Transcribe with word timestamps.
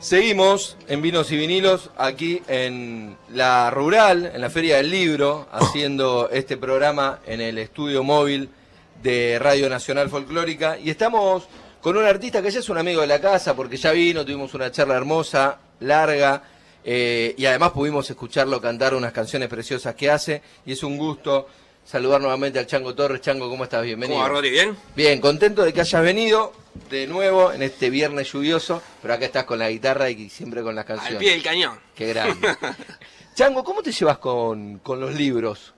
Seguimos 0.00 0.78
en 0.88 1.02
Vinos 1.02 1.30
y 1.30 1.36
Vinilos, 1.36 1.90
aquí 1.98 2.40
en 2.48 3.18
la 3.34 3.70
Rural, 3.70 4.32
en 4.34 4.40
la 4.40 4.48
Feria 4.48 4.78
del 4.78 4.90
Libro, 4.90 5.46
haciendo 5.52 6.30
este 6.30 6.56
programa 6.56 7.18
en 7.26 7.42
el 7.42 7.58
estudio 7.58 8.02
móvil 8.02 8.48
de 9.02 9.38
Radio 9.38 9.68
Nacional 9.68 10.08
Folclórica. 10.08 10.78
Y 10.78 10.88
estamos 10.88 11.46
con 11.82 11.98
un 11.98 12.04
artista 12.06 12.40
que 12.40 12.50
ya 12.50 12.60
es 12.60 12.70
un 12.70 12.78
amigo 12.78 13.02
de 13.02 13.08
la 13.08 13.20
casa, 13.20 13.54
porque 13.54 13.76
ya 13.76 13.92
vino, 13.92 14.24
tuvimos 14.24 14.54
una 14.54 14.70
charla 14.70 14.96
hermosa, 14.96 15.58
larga, 15.80 16.44
eh, 16.82 17.34
y 17.36 17.44
además 17.44 17.72
pudimos 17.72 18.08
escucharlo 18.08 18.58
cantar 18.58 18.94
unas 18.94 19.12
canciones 19.12 19.50
preciosas 19.50 19.94
que 19.96 20.10
hace, 20.10 20.40
y 20.64 20.72
es 20.72 20.82
un 20.82 20.96
gusto 20.96 21.46
saludar 21.90 22.20
nuevamente 22.20 22.58
al 22.60 22.66
Chango 22.66 22.94
Torres. 22.94 23.20
Chango, 23.20 23.48
¿cómo 23.50 23.64
estás? 23.64 23.82
Bienvenido. 23.82 24.16
¿Cómo 24.20 24.28
va, 24.28 24.34
Rodri? 24.36 24.50
¿Bien? 24.50 24.76
Bien, 24.94 25.20
contento 25.20 25.64
de 25.64 25.72
que 25.72 25.80
hayas 25.80 26.02
venido 26.02 26.52
de 26.88 27.08
nuevo 27.08 27.52
en 27.52 27.62
este 27.62 27.90
viernes 27.90 28.32
lluvioso, 28.32 28.80
pero 29.02 29.14
acá 29.14 29.24
estás 29.24 29.44
con 29.44 29.58
la 29.58 29.68
guitarra 29.68 30.08
y 30.08 30.30
siempre 30.30 30.62
con 30.62 30.74
las 30.76 30.84
canciones. 30.84 31.14
Al 31.14 31.18
pie 31.18 31.32
del 31.32 31.42
cañón. 31.42 31.80
Qué 31.96 32.06
grande. 32.06 32.56
Chango, 33.34 33.64
¿cómo 33.64 33.82
te 33.82 33.90
llevas 33.90 34.18
con, 34.18 34.78
con 34.78 35.00
los 35.00 35.12
libros? 35.14 35.74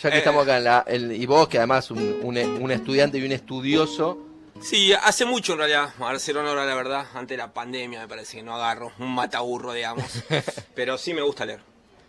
Ya 0.00 0.10
que 0.10 0.16
Eh. 0.16 0.18
estamos 0.18 0.44
acá 0.44 0.58
en 0.58 0.64
la, 0.64 0.84
y 1.16 1.26
vos 1.26 1.48
que 1.48 1.58
además 1.58 1.90
un, 1.90 2.20
un, 2.22 2.38
un 2.38 2.70
estudiante 2.70 3.18
y 3.18 3.24
un 3.24 3.32
estudioso, 3.32 4.26
Sí, 4.62 4.92
hace 4.92 5.24
mucho 5.24 5.52
en 5.54 5.58
realidad, 5.60 5.94
a 5.98 6.18
ser 6.18 6.36
honor 6.36 6.58
a 6.58 6.66
la 6.66 6.74
verdad, 6.74 7.06
antes 7.14 7.28
de 7.34 7.38
la 7.38 7.50
pandemia 7.50 8.00
me 8.00 8.08
parece 8.08 8.36
que 8.36 8.42
no 8.42 8.54
agarro 8.54 8.92
un 8.98 9.14
mataburro, 9.14 9.72
digamos. 9.72 10.04
Pero 10.74 10.98
sí 10.98 11.14
me 11.14 11.22
gusta 11.22 11.46
leer. 11.46 11.60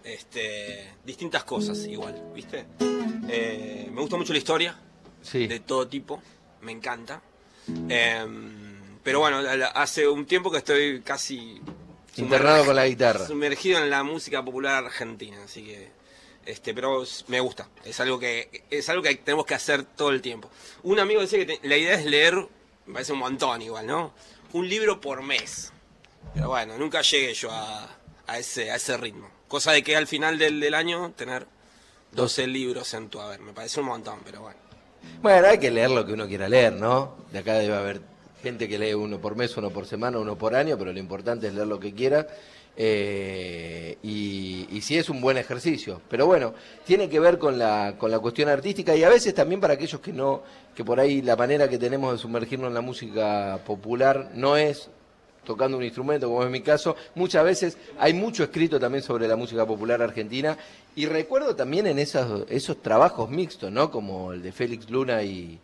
Este, 0.04 0.94
distintas 1.06 1.44
cosas 1.44 1.78
igual, 1.86 2.22
¿viste? 2.34 2.66
Eh, 3.30 3.88
me 3.92 4.02
gusta 4.02 4.18
mucho 4.18 4.34
la 4.34 4.40
historia, 4.40 4.76
sí. 5.22 5.48
de 5.48 5.60
todo 5.60 5.88
tipo, 5.88 6.22
me 6.62 6.72
encanta. 6.72 7.22
Em, 7.90 8.98
pero 9.04 9.20
bueno, 9.20 9.40
hace 9.76 10.08
un 10.08 10.26
tiempo 10.26 10.52
que 10.52 10.58
estoy 10.60 11.02
casi 11.02 11.62
Internado 12.18 12.66
con 12.66 12.76
la 12.76 12.88
guitarra. 12.88 13.26
Sumergido 13.28 13.80
en 13.80 13.90
la 13.90 14.04
música 14.04 14.44
popular 14.44 14.84
argentina, 14.86 15.38
así 15.44 15.64
que 15.64 15.90
este, 16.46 16.74
pero 16.74 17.04
me 17.28 17.40
gusta, 17.40 17.70
es 17.86 18.00
algo 18.00 18.18
que 18.20 18.64
es 18.70 18.90
algo 18.90 19.04
que 19.04 19.16
tenemos 19.16 19.46
que 19.46 19.54
hacer 19.54 19.84
todo 19.84 20.10
el 20.10 20.22
tiempo. 20.22 20.50
Un 20.84 21.00
amigo 21.00 21.22
decía 21.22 21.40
que 21.46 21.58
te- 21.58 21.68
la 21.68 21.78
idea 21.78 21.94
es 21.94 22.06
leer, 22.06 22.36
me 22.88 22.94
parece 22.94 23.14
un 23.14 23.20
montón 23.20 23.62
igual, 23.62 23.86
¿no? 23.88 24.14
Un 24.54 24.68
libro 24.68 25.00
por 25.00 25.22
mes. 25.22 25.72
Pero 26.34 26.50
bueno, 26.50 26.78
nunca 26.78 27.02
llegué 27.02 27.34
yo 27.34 27.50
a, 27.52 27.88
a 28.28 28.38
ese 28.40 28.72
a 28.72 28.76
ese 28.76 28.98
ritmo. 28.98 29.28
Cosa 29.48 29.72
de 29.72 29.84
que 29.84 29.96
al 29.96 30.08
final 30.08 30.38
del, 30.38 30.60
del 30.60 30.74
año 30.74 31.12
tener 31.16 31.46
12 32.12 32.48
libros 32.48 32.94
en 32.94 33.10
tu 33.10 33.20
haber, 33.22 33.40
me 33.42 33.54
parece 33.54 33.80
un 33.80 33.88
montón, 33.88 34.20
pero 34.24 34.42
bueno. 34.42 34.60
Bueno, 35.22 35.48
hay 35.48 35.58
que 35.58 35.72
leer 35.72 35.90
lo 35.92 36.06
que 36.06 36.14
uno 36.14 36.28
quiera 36.28 36.48
leer, 36.48 36.74
¿no? 36.74 37.16
De 37.32 37.40
acá 37.40 37.56
debe 37.56 37.76
haber 37.76 38.02
gente 38.42 38.68
que 38.68 38.78
lee 38.80 38.94
uno 38.94 39.20
por 39.20 39.36
mes, 39.36 39.56
uno 39.58 39.70
por 39.72 39.86
semana, 39.86 40.20
uno 40.20 40.38
por 40.38 40.56
año, 40.56 40.78
pero 40.78 40.94
lo 40.94 41.00
importante 41.00 41.48
es 41.48 41.54
leer 41.54 41.68
lo 41.68 41.80
que 41.80 41.94
quiera. 41.94 42.28
eh, 42.76 43.98
y, 44.02 44.68
y 44.72 44.82
sí 44.82 44.98
es 44.98 45.10
un 45.10 45.22
buen 45.22 45.38
ejercicio. 45.38 46.02
Pero 46.10 46.26
bueno, 46.26 46.54
tiene 46.86 47.10
que 47.10 47.20
ver 47.20 47.38
con 47.38 47.58
la, 47.60 47.96
con 47.98 48.10
la 48.12 48.20
cuestión 48.20 48.50
artística 48.50 48.96
y 48.96 49.04
a 49.04 49.10
veces 49.10 49.34
también 49.34 49.60
para 49.62 49.74
aquellos 49.74 50.00
que 50.02 50.14
no, 50.14 50.44
que 50.76 50.84
por 50.86 51.00
ahí 51.00 51.22
la 51.22 51.36
manera 51.36 51.68
que 51.70 51.78
tenemos 51.78 52.14
de 52.14 52.18
sumergirnos 52.20 52.70
en 52.70 52.74
la 52.74 52.82
música 52.82 53.60
popular 53.66 54.32
no 54.36 54.56
es 54.58 54.90
tocando 55.46 55.78
un 55.78 55.84
instrumento, 55.84 56.28
como 56.28 56.44
es 56.44 56.50
mi 56.50 56.62
caso. 56.62 56.96
Muchas 57.16 57.44
veces 57.44 57.78
hay 58.00 58.14
mucho 58.14 58.44
escrito 58.44 58.80
también 58.80 59.04
sobre 59.04 59.28
la 59.28 59.36
música 59.36 59.66
popular 59.66 60.02
argentina 60.02 60.58
y 60.96 61.06
recuerdo 61.06 61.56
también 61.56 61.88
en 61.88 62.00
esos, 62.00 62.50
esos 62.50 62.82
trabajos 62.82 63.30
mixtos, 63.30 63.72
¿no? 63.72 63.92
Como 63.92 64.34
el 64.34 64.42
de 64.42 64.52
Félix 64.52 64.90
Luna 64.90 65.24
y, 65.24 65.60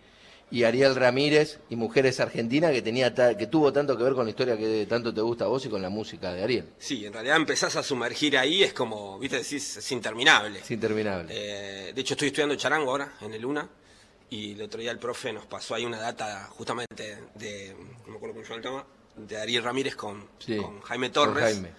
y 0.49 0.63
Ariel 0.63 0.95
Ramírez 0.95 1.59
y 1.69 1.75
Mujeres 1.75 2.19
Argentinas, 2.19 2.71
que, 2.71 2.81
tenía 2.81 3.13
que 3.13 3.47
tuvo 3.47 3.73
tanto 3.73 3.97
que 3.97 4.03
ver 4.03 4.13
con 4.13 4.25
la 4.25 4.29
historia 4.29 4.57
que 4.57 4.85
tanto 4.87 5.13
te 5.13 5.21
gusta 5.21 5.45
a 5.45 5.47
vos 5.47 5.65
y 5.65 5.69
con 5.69 5.81
la 5.81 5.89
música 5.89 6.33
de 6.33 6.43
Ariel. 6.43 6.69
Sí, 6.77 7.05
en 7.05 7.13
realidad 7.13 7.35
empezás 7.35 7.75
a 7.75 7.83
sumergir 7.83 8.37
ahí, 8.37 8.63
es 8.63 8.73
como, 8.73 9.19
viste, 9.19 9.37
decís, 9.37 9.77
es 9.77 9.91
interminable. 9.91 10.59
Es 10.59 10.71
interminable. 10.71 11.33
Eh, 11.35 11.93
de 11.93 12.01
hecho, 12.01 12.13
estoy 12.13 12.29
estudiando 12.29 12.55
charango 12.55 12.91
ahora, 12.91 13.13
en 13.21 13.33
el 13.33 13.45
UNA, 13.45 13.69
y 14.29 14.53
el 14.53 14.61
otro 14.61 14.79
día 14.79 14.91
el 14.91 14.99
profe 14.99 15.33
nos 15.33 15.45
pasó 15.45 15.75
ahí 15.75 15.85
una 15.85 15.99
data 15.99 16.47
justamente 16.51 17.17
de, 17.35 17.75
no 18.05 18.11
me 18.11 18.17
acuerdo 18.17 18.35
cómo 18.35 18.45
se 18.45 18.49
llama 18.49 18.55
el 18.55 18.61
tema, 18.61 18.85
de 19.17 19.37
Ariel 19.41 19.63
Ramírez 19.63 19.95
con, 19.95 20.27
Sí, 20.39 20.57
con 20.57 20.81
Jaime 20.81 21.07
con 21.11 21.13
Torres. 21.13 21.43
Jaime. 21.43 21.71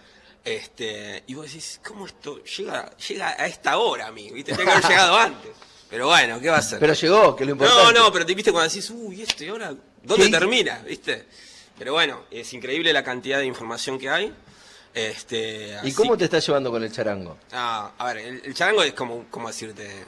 Este, 0.44 1.24
y 1.26 1.34
vos 1.34 1.46
decís, 1.46 1.80
¿cómo 1.86 2.06
esto 2.06 2.42
llega, 2.44 2.96
llega 2.96 3.30
a 3.30 3.46
esta 3.46 3.78
hora 3.78 4.06
a 4.06 4.12
mí? 4.12 4.30
¿Viste? 4.30 4.52
Tengo 4.54 4.64
que 4.70 4.76
haber 4.76 4.88
llegado 4.88 5.16
antes. 5.18 5.50
Pero 5.90 6.06
bueno, 6.06 6.40
¿qué 6.40 6.48
va 6.50 6.58
a 6.58 6.62
ser? 6.62 6.78
Pero 6.78 6.92
llegó, 6.94 7.36
que 7.36 7.44
lo 7.44 7.54
no, 7.54 7.64
importante. 7.64 7.98
no, 7.98 8.12
pero 8.12 8.26
te 8.26 8.34
viste 8.34 8.52
cuando 8.52 8.68
decís, 8.68 8.90
uy, 8.90 9.22
esto 9.22 9.44
y 9.44 9.48
ahora, 9.48 9.74
¿dónde 10.02 10.26
¿Qué? 10.26 10.30
termina? 10.32 10.78
¿Viste? 10.86 11.26
Pero 11.78 11.92
bueno, 11.94 12.24
es 12.30 12.52
increíble 12.52 12.92
la 12.92 13.02
cantidad 13.04 13.38
de 13.38 13.46
información 13.46 13.98
que 13.98 14.08
hay. 14.10 14.34
Este, 14.94 15.68
¿Y 15.68 15.72
así 15.74 15.92
cómo 15.94 16.16
te 16.16 16.24
estás 16.24 16.46
llevando 16.46 16.70
con 16.70 16.82
el 16.82 16.90
charango? 16.92 17.38
Ah, 17.52 17.92
a 17.96 18.06
ver, 18.06 18.18
el, 18.18 18.42
el 18.44 18.54
charango 18.54 18.82
es 18.82 18.92
como, 18.94 19.26
¿cómo 19.30 19.48
decirte? 19.48 20.04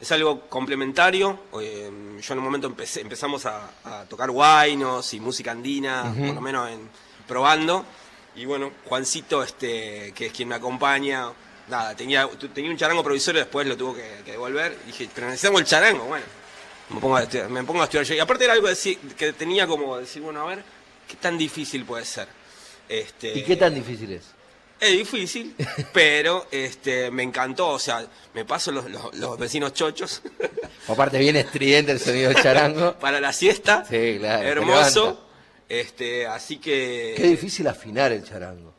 Es 0.00 0.10
algo 0.12 0.48
complementario. 0.48 1.38
eh, 1.60 1.90
yo 2.20 2.32
en 2.32 2.38
un 2.38 2.44
momento 2.44 2.66
empecé, 2.66 3.00
empezamos 3.02 3.44
a, 3.46 3.70
a 3.84 4.04
tocar 4.04 4.30
guainos 4.30 5.12
y 5.14 5.20
música 5.20 5.50
andina, 5.50 6.12
por 6.26 6.34
lo 6.36 6.40
menos 6.40 6.70
en, 6.70 6.88
probando. 7.28 7.84
Y 8.36 8.44
bueno, 8.46 8.70
Juancito, 8.86 9.42
este, 9.42 10.12
que 10.14 10.26
es 10.26 10.32
quien 10.32 10.48
me 10.48 10.54
acompaña, 10.54 11.30
nada, 11.68 11.94
tenía, 11.94 12.28
tenía 12.54 12.70
un 12.70 12.76
charango 12.78 13.02
provisorio, 13.04 13.40
después 13.42 13.66
lo 13.66 13.76
tuvo 13.76 13.94
que, 13.94 14.22
que 14.24 14.32
devolver. 14.32 14.78
Y 14.84 14.86
dije, 14.88 15.08
pero 15.14 15.26
necesitamos 15.26 15.60
el 15.60 15.66
charango, 15.66 16.04
bueno. 16.04 16.24
Me 16.90 17.00
pongo 17.00 17.16
a 17.16 17.22
estudiar, 17.22 17.48
me 17.50 17.62
pongo 17.64 17.82
a 17.82 17.84
estudiar 17.84 18.04
yo. 18.06 18.14
Y 18.14 18.18
aparte 18.20 18.44
era 18.44 18.54
algo 18.54 18.68
decir- 18.68 18.98
que 19.16 19.32
tenía 19.34 19.66
como 19.66 19.96
decir, 19.98 20.22
bueno, 20.22 20.40
a 20.42 20.46
ver, 20.46 20.64
¿qué 21.06 21.16
tan 21.16 21.36
difícil 21.38 21.84
puede 21.84 22.04
ser? 22.04 22.26
Este, 22.88 23.38
¿Y 23.38 23.44
qué 23.44 23.56
tan 23.56 23.74
difícil 23.74 24.12
es? 24.12 24.24
Es 24.80 24.92
difícil, 24.92 25.54
pero 25.92 26.46
este 26.50 27.10
me 27.10 27.22
encantó, 27.22 27.68
o 27.68 27.78
sea, 27.78 28.06
me 28.34 28.44
paso 28.44 28.72
los, 28.72 28.90
los- 28.90 29.14
los 29.14 29.38
vecinos 29.38 29.72
chochos 29.74 30.22
Aparte 30.88 31.18
bien 31.18 31.36
estridente 31.36 31.92
el 31.92 32.00
sonido 32.00 32.30
del 32.32 32.42
charango. 32.42 32.94
para 33.00 33.20
la 33.20 33.32
siesta. 33.32 33.84
Sí, 33.84 34.16
claro, 34.18 34.48
Hermoso. 34.48 35.26
Este, 35.68 36.26
así 36.26 36.56
que 36.58 37.14
Qué 37.16 37.24
difícil 37.28 37.68
afinar 37.68 38.10
el 38.10 38.24
charango. 38.24 38.74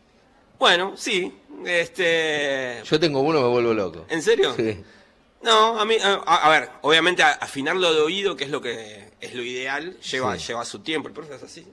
bueno, 0.59 0.93
sí, 0.97 1.33
este 1.65 2.81
Yo 2.83 2.99
tengo 2.99 3.21
uno, 3.21 3.41
me 3.41 3.47
vuelvo 3.47 3.73
loco. 3.73 4.05
¿En 4.09 4.21
serio? 4.21 4.53
Sí. 4.55 4.83
No, 5.41 5.79
a 5.79 5.85
mí 5.85 5.95
a, 6.03 6.13
a 6.15 6.49
ver, 6.49 6.69
obviamente 6.81 7.23
a- 7.23 7.31
afinarlo 7.31 7.93
de 7.93 8.01
oído, 8.01 8.35
que 8.35 8.43
es 8.43 8.49
lo 8.49 8.61
que 8.61 9.11
es 9.21 9.33
lo 9.33 9.41
ideal, 9.41 9.97
lleva 10.01 10.37
Sí. 10.37 10.47
lleva 10.47 10.65
su 10.65 10.79
tiempo, 10.79 11.07
el 11.07 11.13
profe 11.13 11.35
es 11.35 11.43
así. 11.43 11.65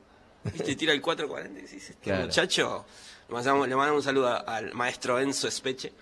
¿Viste? 0.44 0.77
Tira 0.77 0.93
el 0.93 1.00
440 1.03 1.59
y 1.59 1.62
decís, 1.62 1.91
este 1.91 2.03
Claro. 2.03 2.25
muchacho, 2.27 2.87
le 3.28 3.34
mandamos, 3.34 3.91
un 3.97 4.03
saludo 4.03 4.49
al 4.49 4.72
maestro 4.75 5.21
Enzo 5.21 5.49
Espeche. 5.49 5.93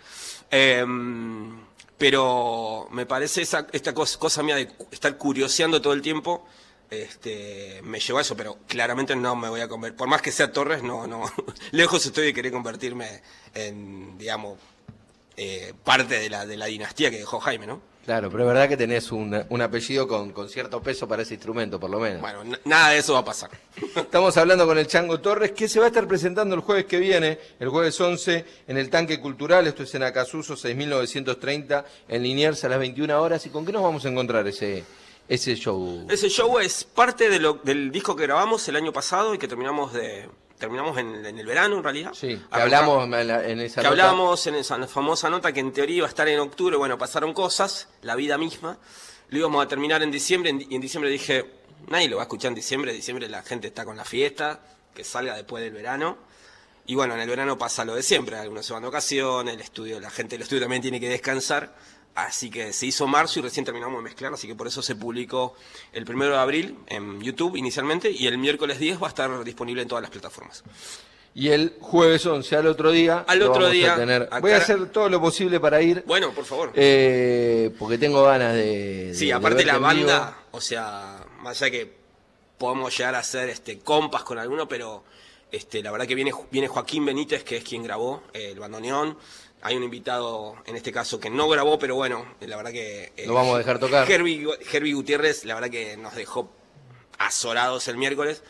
Em, 0.50 1.58
pero 1.98 2.88
me 2.92 3.06
parece 3.06 3.42
esa, 3.42 3.66
esta 3.72 3.94
cosa, 3.94 4.42
mía 4.42 4.56
de 4.56 4.70
estar 4.90 5.16
curioseando 5.16 5.80
todo 5.80 5.92
el 5.92 6.02
tiempo, 6.02 6.46
este, 6.90 7.80
me 7.82 7.98
llevó 7.98 8.18
a 8.18 8.22
eso, 8.22 8.36
pero 8.36 8.58
claramente 8.68 9.16
no 9.16 9.34
me 9.34 9.48
voy 9.48 9.60
a 9.60 9.68
convertir, 9.68 9.96
por 9.96 10.08
más 10.08 10.22
que 10.22 10.30
sea 10.30 10.52
Torres, 10.52 10.82
no, 10.82 11.06
no, 11.06 11.24
lejos 11.72 12.04
estoy 12.06 12.26
de 12.26 12.34
querer 12.34 12.52
convertirme 12.52 13.22
en, 13.54 14.16
digamos, 14.18 14.58
eh, 15.36 15.74
parte 15.84 16.20
de 16.20 16.30
la, 16.30 16.46
de 16.46 16.56
la 16.56 16.66
dinastía 16.66 17.10
que 17.10 17.18
dejó 17.18 17.40
Jaime, 17.40 17.66
¿no? 17.66 17.80
Claro, 18.06 18.30
pero 18.30 18.44
es 18.44 18.46
verdad 18.48 18.68
que 18.68 18.76
tenés 18.76 19.10
un, 19.12 19.44
un 19.48 19.60
apellido 19.62 20.06
con, 20.06 20.30
con 20.32 20.48
cierto 20.48 20.80
peso 20.80 21.06
para 21.08 21.22
ese 21.22 21.34
instrumento, 21.34 21.78
por 21.80 21.90
lo 21.90 21.98
menos. 21.98 22.20
Bueno, 22.20 22.56
nada 22.64 22.90
de 22.90 22.98
eso 22.98 23.12
va 23.14 23.18
a 23.18 23.24
pasar. 23.24 23.50
Estamos 23.96 24.36
hablando 24.36 24.64
con 24.64 24.78
el 24.78 24.86
Chango 24.86 25.20
Torres, 25.20 25.50
que 25.50 25.68
se 25.68 25.80
va 25.80 25.86
a 25.86 25.88
estar 25.88 26.06
presentando 26.06 26.54
el 26.54 26.60
jueves 26.60 26.84
que 26.86 26.98
viene, 26.98 27.38
el 27.58 27.68
jueves 27.68 28.00
11, 28.00 28.44
en 28.68 28.76
el 28.78 28.90
Tanque 28.90 29.20
Cultural, 29.20 29.66
esto 29.66 29.82
es 29.82 29.92
en 29.96 30.04
Acasuso, 30.04 30.56
6930, 30.56 31.84
en 32.08 32.22
Liniers 32.22 32.62
a 32.64 32.68
las 32.68 32.78
21 32.78 33.20
horas. 33.20 33.44
¿Y 33.44 33.50
con 33.50 33.66
qué 33.66 33.72
nos 33.72 33.82
vamos 33.82 34.04
a 34.04 34.08
encontrar 34.08 34.46
ese, 34.46 34.84
ese 35.28 35.56
show? 35.56 36.06
Ese 36.08 36.28
show 36.28 36.58
es 36.60 36.84
parte 36.84 37.28
de 37.28 37.40
lo- 37.40 37.54
del 37.64 37.90
disco 37.90 38.14
que 38.14 38.22
grabamos 38.22 38.66
el 38.68 38.76
año 38.76 38.92
pasado 38.92 39.34
y 39.34 39.38
que 39.38 39.48
terminamos 39.48 39.92
de 39.92 40.28
terminamos 40.58 40.96
en, 40.98 41.24
en 41.24 41.38
el 41.38 41.46
verano 41.46 41.76
en 41.78 41.82
realidad. 41.82 42.12
Sí, 42.14 42.36
que 42.36 42.60
hablamos 42.60 43.04
en, 43.04 43.26
la- 43.28 43.46
en 43.46 43.60
esa 43.60 43.82
que 43.82 43.88
nota. 43.88 44.02
hablamos 44.02 44.46
en 44.46 44.54
esa 44.56 44.86
famosa 44.86 45.28
nota 45.30 45.52
que 45.52 45.60
en 45.60 45.72
teoría 45.72 45.96
iba 45.98 46.06
a 46.06 46.08
estar 46.08 46.28
en 46.28 46.38
octubre, 46.40 46.76
bueno, 46.76 46.96
pasaron 46.98 47.32
cosas, 47.34 47.88
la 48.02 48.14
vida 48.16 48.38
misma, 48.38 48.78
lo 49.28 49.38
íbamos 49.38 49.64
a 49.64 49.68
terminar 49.68 50.02
en 50.02 50.10
diciembre 50.10 50.50
en 50.50 50.60
y 50.70 50.74
en 50.74 50.80
diciembre 50.80 51.10
dije, 51.10 51.50
nadie 51.88 52.08
lo 52.08 52.16
va 52.16 52.22
a 52.22 52.24
escuchar 52.26 52.48
en 52.50 52.54
diciembre, 52.54 52.90
en 52.90 52.96
diciembre 52.96 53.28
la 53.28 53.42
gente 53.42 53.68
está 53.68 53.84
con 53.84 53.96
la 53.96 54.04
fiesta, 54.04 54.60
que 54.94 55.04
salga 55.04 55.34
después 55.34 55.62
del 55.62 55.72
verano. 55.72 56.16
Y 56.88 56.94
bueno, 56.94 57.14
en 57.14 57.20
el 57.20 57.28
verano 57.28 57.58
pasa 57.58 57.84
lo 57.84 57.94
de 57.96 58.02
siempre, 58.04 58.36
algunos 58.36 58.64
se 58.64 58.72
van 58.72 58.82
de 58.82 58.88
vacaciones, 58.88 59.54
el 59.54 59.60
estudio, 59.60 59.98
la 59.98 60.08
gente 60.10 60.36
del 60.36 60.42
estudio 60.42 60.62
también 60.62 60.80
tiene 60.82 61.00
que 61.00 61.08
descansar, 61.08 61.74
así 62.16 62.50
que 62.50 62.72
se 62.72 62.86
hizo 62.86 63.06
marzo 63.06 63.38
y 63.38 63.42
recién 63.42 63.64
terminamos 63.64 63.98
de 63.98 64.02
mezclar, 64.02 64.32
así 64.34 64.48
que 64.48 64.54
por 64.56 64.66
eso 64.66 64.82
se 64.82 64.96
publicó 64.96 65.54
el 65.92 66.04
primero 66.04 66.32
de 66.32 66.38
abril 66.38 66.76
en 66.88 67.20
YouTube 67.20 67.56
inicialmente 67.56 68.10
y 68.10 68.26
el 68.26 68.38
miércoles 68.38 68.78
10 68.80 69.00
va 69.00 69.06
a 69.06 69.10
estar 69.10 69.44
disponible 69.44 69.82
en 69.82 69.88
todas 69.88 70.02
las 70.02 70.10
plataformas. 70.10 70.64
Y 71.34 71.50
el 71.50 71.76
jueves 71.80 72.24
11, 72.24 72.56
al 72.56 72.66
otro 72.66 72.90
día. 72.90 73.22
Al 73.28 73.42
otro 73.42 73.52
vamos 73.54 73.68
a 73.68 73.72
día, 73.72 73.94
tener. 73.94 74.28
Voy 74.40 74.52
a 74.52 74.56
hacer 74.56 74.86
todo 74.90 75.10
lo 75.10 75.20
posible 75.20 75.60
para 75.60 75.82
ir. 75.82 76.02
Bueno, 76.06 76.32
por 76.32 76.46
favor. 76.46 76.72
eh, 76.74 77.70
porque 77.78 77.98
tengo 77.98 78.24
ganas 78.24 78.54
de. 78.54 79.10
Sí, 79.14 79.20
de- 79.20 79.26
de 79.26 79.32
aparte 79.34 79.56
verte 79.56 79.70
la 79.72 79.78
banda, 79.78 80.38
o 80.52 80.60
sea, 80.62 81.26
más 81.40 81.60
allá 81.60 81.70
que 81.70 81.94
podemos 82.56 82.96
llegar 82.96 83.14
a 83.14 83.18
hacer 83.18 83.50
este 83.50 83.78
compas 83.80 84.22
con 84.22 84.38
alguno, 84.38 84.66
pero 84.66 85.04
Este, 85.52 85.80
la 85.80 85.92
verdad 85.92 86.08
que 86.08 86.16
viene, 86.16 86.32
viene 86.50 86.66
Joaquín 86.66 87.04
Benítez, 87.06 87.44
que 87.44 87.58
es 87.58 87.64
quien 87.64 87.82
grabó 87.84 88.22
eh, 88.34 88.50
el 88.52 88.58
bandoneón. 88.58 89.16
Hay 89.66 89.74
un 89.76 89.82
invitado, 89.82 90.54
en 90.64 90.76
este 90.76 90.92
caso, 90.92 91.18
que 91.18 91.28
no 91.28 91.48
grabó, 91.48 91.76
pero 91.76 91.96
bueno, 91.96 92.24
la 92.38 92.56
verdad 92.56 92.70
que... 92.70 93.12
Lo 93.26 93.34
vamos 93.34 93.56
a 93.56 93.58
dejar 93.58 93.80
tocar. 93.80 94.08
Herbie, 94.08 94.46
Herbie 94.72 94.94
Gutiérrez, 94.94 95.44
la 95.44 95.54
verdad 95.54 95.70
que 95.70 95.96
nos 95.96 96.14
dejó 96.14 96.52
azorados 97.18 97.88
el 97.88 97.96
miércoles. 97.96 98.44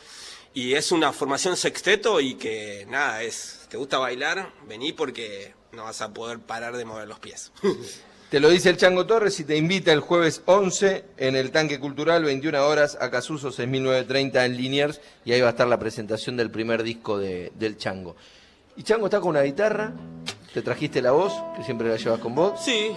Y 0.53 0.75
es 0.75 0.91
una 0.91 1.11
formación 1.13 1.57
sexteto 1.57 2.21
y 2.21 2.35
que 2.35 2.85
nada, 2.87 3.23
es, 3.23 3.65
¿te 3.67 3.77
gusta 3.77 3.97
bailar? 3.97 4.53
Vení 4.67 4.93
porque 4.93 5.55
no 5.71 5.85
vas 5.85 6.01
a 6.01 6.13
poder 6.13 6.37
parar 6.37 6.77
de 6.77 6.85
mover 6.85 7.07
los 7.07 7.17
pies. 7.17 7.51
Te 8.29 8.39
lo 8.39 8.49
dice 8.49 8.69
el 8.69 8.77
Chango 8.77 9.07
Torres 9.07 9.39
y 9.39 9.45
te 9.45 9.55
invita 9.55 9.93
el 9.93 10.01
jueves 10.01 10.41
11 10.45 11.05
en 11.15 11.35
el 11.37 11.49
Tanque 11.49 11.79
Cultural, 11.79 12.25
21 12.25 12.63
horas, 12.67 12.97
a 12.99 13.09
Casuso 13.09 13.51
6930 13.51 14.45
en 14.45 14.57
Liniers, 14.57 14.99
y 15.23 15.31
ahí 15.31 15.39
va 15.39 15.47
a 15.47 15.51
estar 15.51 15.65
la 15.65 15.79
presentación 15.79 16.35
del 16.35 16.51
primer 16.51 16.83
disco 16.83 17.17
de, 17.17 17.53
del 17.55 17.77
Chango. 17.77 18.17
Y 18.75 18.83
Chango 18.83 19.07
está 19.07 19.21
con 19.21 19.29
una 19.29 19.41
guitarra, 19.41 19.93
te 20.57 20.63
trajiste 20.63 21.03
la 21.03 21.11
voz, 21.11 21.31
que 21.55 21.63
siempre 21.63 21.87
la 21.87 21.97
llevas 21.97 22.19
con 22.19 22.33
vos. 22.33 22.59
Sí. 22.59 22.89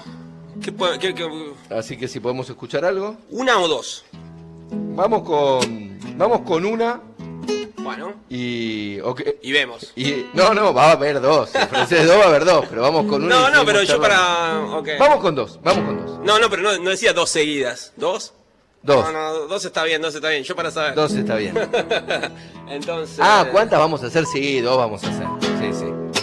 ¿Qué 0.64 0.72
puede- 0.72 0.98
qué- 0.98 1.14
qué- 1.14 1.28
Así 1.68 1.94
que 1.98 2.08
si 2.08 2.18
podemos 2.18 2.48
escuchar 2.48 2.86
algo. 2.86 3.16
una 3.28 3.58
o 3.58 3.68
dos. 3.68 4.06
Vamos 4.70 5.24
con, 5.24 5.98
vamos 6.16 6.40
con 6.40 6.64
una 6.64 7.02
Bueno, 7.76 8.14
y... 8.30 8.96
y 9.42 9.52
vemos. 9.52 9.92
y 9.94 10.24
no, 10.32 10.54
no, 10.54 10.72
va 10.72 10.86
a 10.88 10.92
haber 10.92 11.20
dos. 11.20 11.50
Si 11.50 11.58
ofreces 11.58 12.06
dos, 12.06 12.16
va 12.18 12.22
a 12.24 12.28
haber 12.28 12.46
dos, 12.46 12.64
pero 12.70 12.80
vamos 12.80 13.04
con 13.10 13.24
una. 13.24 13.34
No, 13.34 13.50
no, 13.50 13.64
pero 13.66 13.82
yo 13.82 14.00
para... 14.00 14.58
Vamos 14.98 15.20
con 15.20 15.34
dos, 15.34 15.60
vamos 15.62 15.84
con 15.84 16.06
dos. 16.06 16.20
No, 16.24 16.38
no, 16.38 16.48
pero 16.48 16.62
no, 16.62 16.78
no 16.78 16.88
decía 16.88 17.12
dos 17.12 17.28
seguidas. 17.28 17.92
¿Dos? 17.96 18.32
Dos. 18.82 19.04
No, 19.04 19.12
no, 19.12 19.32
dos 19.48 19.62
está 19.66 19.84
bien, 19.84 20.00
dos 20.00 20.14
está 20.14 20.30
bien. 20.30 20.44
Yo 20.44 20.56
para 20.56 20.70
saber. 20.70 20.94
Dos 20.94 21.12
está 21.12 21.34
bien. 21.36 21.54
Entonces... 22.70 23.18
Ah, 23.20 23.46
¿cuántas 23.52 23.78
vamos 23.78 24.02
a 24.02 24.06
hacer? 24.06 24.24
Sí, 24.24 24.60
dos 24.62 24.78
vamos 24.78 25.04
a 25.04 25.08
hacer. 25.10 25.26
Sí, 25.60 25.78
sí. 25.78 26.19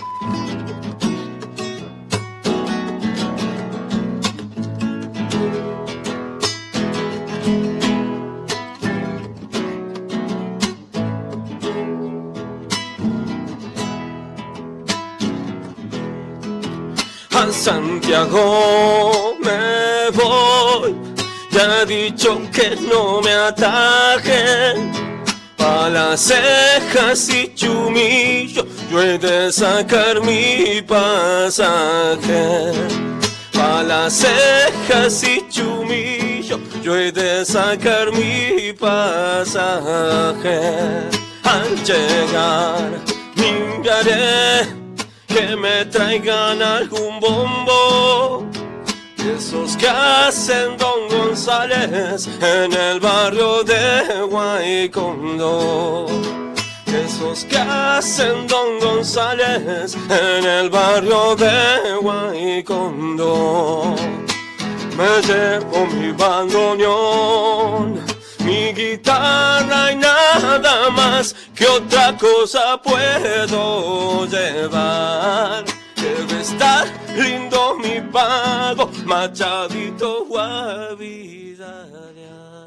A 17.48 17.52
Santiago 17.54 19.38
me 19.40 20.10
voy. 20.12 20.94
Ya 21.50 21.82
he 21.82 21.86
dicho 21.86 22.42
que 22.52 22.76
no 22.76 23.22
me 23.22 23.32
atajen. 23.34 24.92
Pa' 25.56 25.88
las 25.90 26.20
cejas 26.20 27.30
y 27.30 27.54
chumillo, 27.56 28.66
yo 28.92 29.02
he 29.02 29.18
de 29.18 29.52
sacar 29.54 30.20
mi 30.22 30.82
pasaje. 30.82 32.74
Pa' 33.54 33.82
las 33.82 34.14
cejas 34.14 35.24
y 35.24 35.48
chumillo, 35.50 36.60
yo 36.84 36.98
he 36.98 37.14
de 37.14 37.46
sacar 37.46 38.12
mi 38.12 38.74
pasaje. 38.74 40.60
Al 41.44 41.84
llegar, 41.86 42.90
miraré 43.36 44.87
que 45.38 45.56
me 45.56 45.86
traigan 45.86 46.62
algún 46.62 47.19
bombo. 47.19 48.45
Esos 49.18 49.78
que 49.78 49.88
hacen 49.88 50.78
Don 50.78 51.07
González 51.10 52.28
en 52.42 52.74
el 52.74 53.00
barrio 53.00 53.63
de 53.63 54.24
Guaycondo. 54.30 56.07
Esos 56.88 57.45
que 57.45 57.57
hacen 57.57 58.48
Don 58.48 58.80
González 58.80 59.95
en 60.10 60.45
el 60.45 60.69
barrio 60.69 61.36
de 61.36 61.95
Guaycondo. 62.01 63.95
Me 64.98 65.22
llevo 65.28 65.86
mi 65.86 66.12
bandoneón, 66.13 68.04
guitarra 68.78 69.92
y 69.92 69.96
nada 69.96 70.90
más 70.92 71.36
que 71.56 71.66
otra 71.66 72.16
cosa 72.16 72.80
puedo 72.82 74.26
llevar. 74.28 75.66
Debe 75.96 76.42
estar 76.42 76.88
lindo 77.18 77.76
mi 77.80 78.00
pago, 78.12 78.92
machadito 79.06 80.26
guavidaria. 80.26 81.68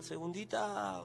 Segundita. 0.03 1.05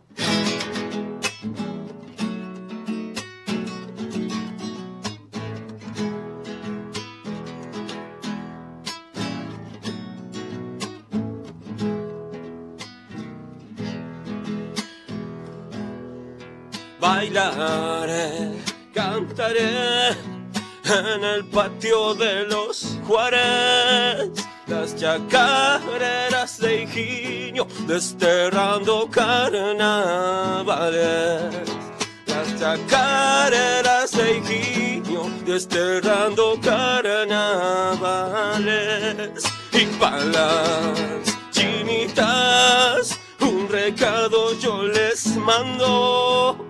Bailaré, 17.06 18.57
cantaré 18.92 20.10
en 20.86 21.24
el 21.24 21.46
patio 21.52 22.16
de 22.16 22.46
los 22.46 22.98
Juárez. 23.06 24.31
Las 24.66 24.96
chacareras 24.96 26.57
de 26.57 26.81
Higinio 26.81 27.68
desterrando 27.86 29.07
carnavales. 29.12 30.24
Las 32.25 32.60
chacareras 32.60 34.12
de 34.12 34.38
Higinio 34.38 35.30
desterrando 35.46 36.60
carnavales. 36.60 39.44
Y 39.74 39.86
para 40.00 40.25
las 40.25 41.52
chinitas 41.52 43.19
un 43.42 43.69
recado 43.69 44.57
yo 44.57 44.81
les 44.88 45.38
mando. 45.38 46.64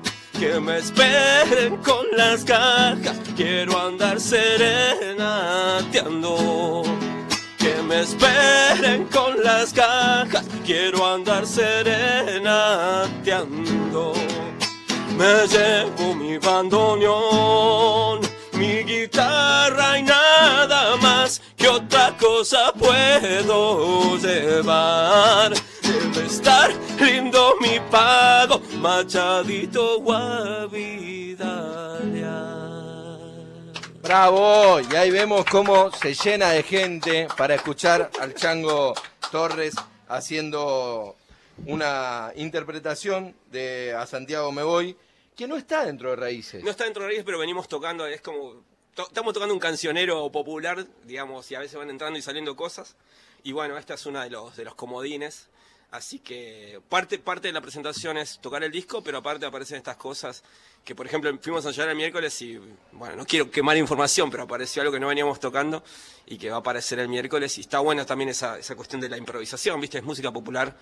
Que 0.56 0.62
me 0.62 0.78
esperen 0.78 1.76
con 1.84 2.06
las 2.16 2.46
cajas, 2.46 3.20
quiero 3.36 3.78
andar 3.78 4.22
serenateando. 4.22 6.84
Que 7.58 7.82
me 7.82 8.00
esperen 8.00 9.04
con 9.12 9.44
las 9.44 9.74
cajas, 9.74 10.46
quiero 10.66 11.14
andar 11.14 11.46
serenateando. 11.46 14.14
Me 15.18 15.46
llevo 15.46 16.16
mi 16.16 16.38
bandoneón, 16.38 18.22
mi 18.54 18.86
guitarra 18.86 20.00
y 20.00 20.04
nada 20.04 20.96
más 21.02 21.42
que 21.58 21.68
otra 21.68 22.16
cosa 22.18 22.72
puedo 22.72 24.16
llevar. 24.20 25.52
Debe 25.96 26.26
estar 26.26 26.72
lindo 27.00 27.56
mi 27.62 27.80
pago, 27.90 28.60
machadito 28.80 30.02
guavidalia. 30.02 31.46
Bravo, 34.02 34.82
y 34.82 34.96
ahí 34.96 35.10
vemos 35.10 35.46
cómo 35.46 35.90
se 35.94 36.14
llena 36.14 36.50
de 36.50 36.64
gente 36.64 37.30
para 37.38 37.56
escuchar 37.56 38.12
al 38.20 38.34
Chango 38.34 38.94
Torres 39.32 39.74
haciendo 40.10 41.16
una 41.66 42.34
interpretación 42.36 43.34
de 43.52 43.94
A 43.98 44.06
Santiago 44.06 44.52
Me 44.52 44.64
Voy, 44.64 44.98
que 45.38 45.48
no 45.48 45.56
está 45.56 45.86
dentro 45.86 46.10
de 46.10 46.18
Raíces. 46.18 46.62
No 46.62 46.72
está 46.72 46.84
dentro 46.84 47.04
de 47.04 47.10
Reyes, 47.10 47.24
pero 47.24 47.40
venimos 47.40 47.70
tocando, 47.70 48.06
es 48.06 48.20
como. 48.20 48.64
estamos 48.98 49.34
tocando 49.34 49.54
un 49.54 49.62
cancionero 49.62 50.30
popular, 50.30 50.86
digamos, 51.06 51.50
y 51.52 51.56
a 51.56 51.60
veces 51.60 51.78
van 51.78 51.90
entrando 51.90 52.20
y 52.20 52.22
saliendo 52.22 52.58
cosas. 52.58 52.98
Y 53.44 53.54
bueno, 53.54 53.78
esta 53.78 53.94
es 53.94 54.06
una 54.06 54.26
de 54.26 54.30
los, 54.32 54.58
de 54.58 54.66
los 54.66 54.76
comodines. 54.76 55.48
Así 55.92 56.20
que 56.20 56.82
parte, 56.90 57.20
parte 57.20 57.48
de 57.48 57.54
la 57.54 57.62
presentación 57.62 58.18
es 58.18 58.40
tocar 58.40 58.64
el 58.64 58.72
disco, 58.72 59.02
pero 59.02 59.20
aparte 59.20 59.46
aparecen 59.46 59.78
estas 59.78 59.96
cosas 59.96 60.44
que, 60.84 60.94
por 60.94 61.06
ejemplo, 61.06 61.36
fuimos 61.42 61.66
a 61.66 61.70
ensayar 61.70 61.90
el 61.90 61.96
miércoles 61.96 62.42
y, 62.42 62.60
bueno, 62.92 63.16
no 63.16 63.26
quiero 63.26 63.50
quemar 63.50 63.78
información, 63.78 64.30
pero 64.30 64.44
apareció 64.44 64.82
algo 64.82 64.94
que 64.94 65.00
no 65.00 65.08
veníamos 65.08 65.40
tocando 65.40 65.84
y 66.26 66.38
que 66.38 66.50
va 66.50 66.58
a 66.58 66.60
aparecer 66.60 67.00
el 67.00 67.08
miércoles. 67.08 67.58
Y 67.58 67.62
está 67.62 67.80
buena 67.80 68.06
también 68.06 68.30
esa, 68.30 68.60
esa 68.60 68.76
cuestión 68.76 69.02
de 69.02 69.10
la 69.10 69.18
improvisación, 69.18 69.80
¿viste? 69.80 69.98
Es 69.98 70.04
música 70.04 70.32
popular. 70.32 70.76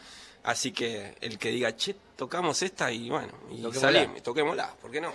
Así 0.43 0.72
que 0.72 1.15
el 1.22 1.38
que 1.38 1.50
diga, 1.50 1.75
che, 1.75 1.95
tocamos 2.17 2.62
esta 2.63 2.91
y 2.91 3.10
bueno, 3.10 3.31
y 3.50 3.63
salimos, 3.74 4.22
toquémosla, 4.22 4.75
¿por 4.81 4.91
qué 4.91 5.00
no? 5.00 5.13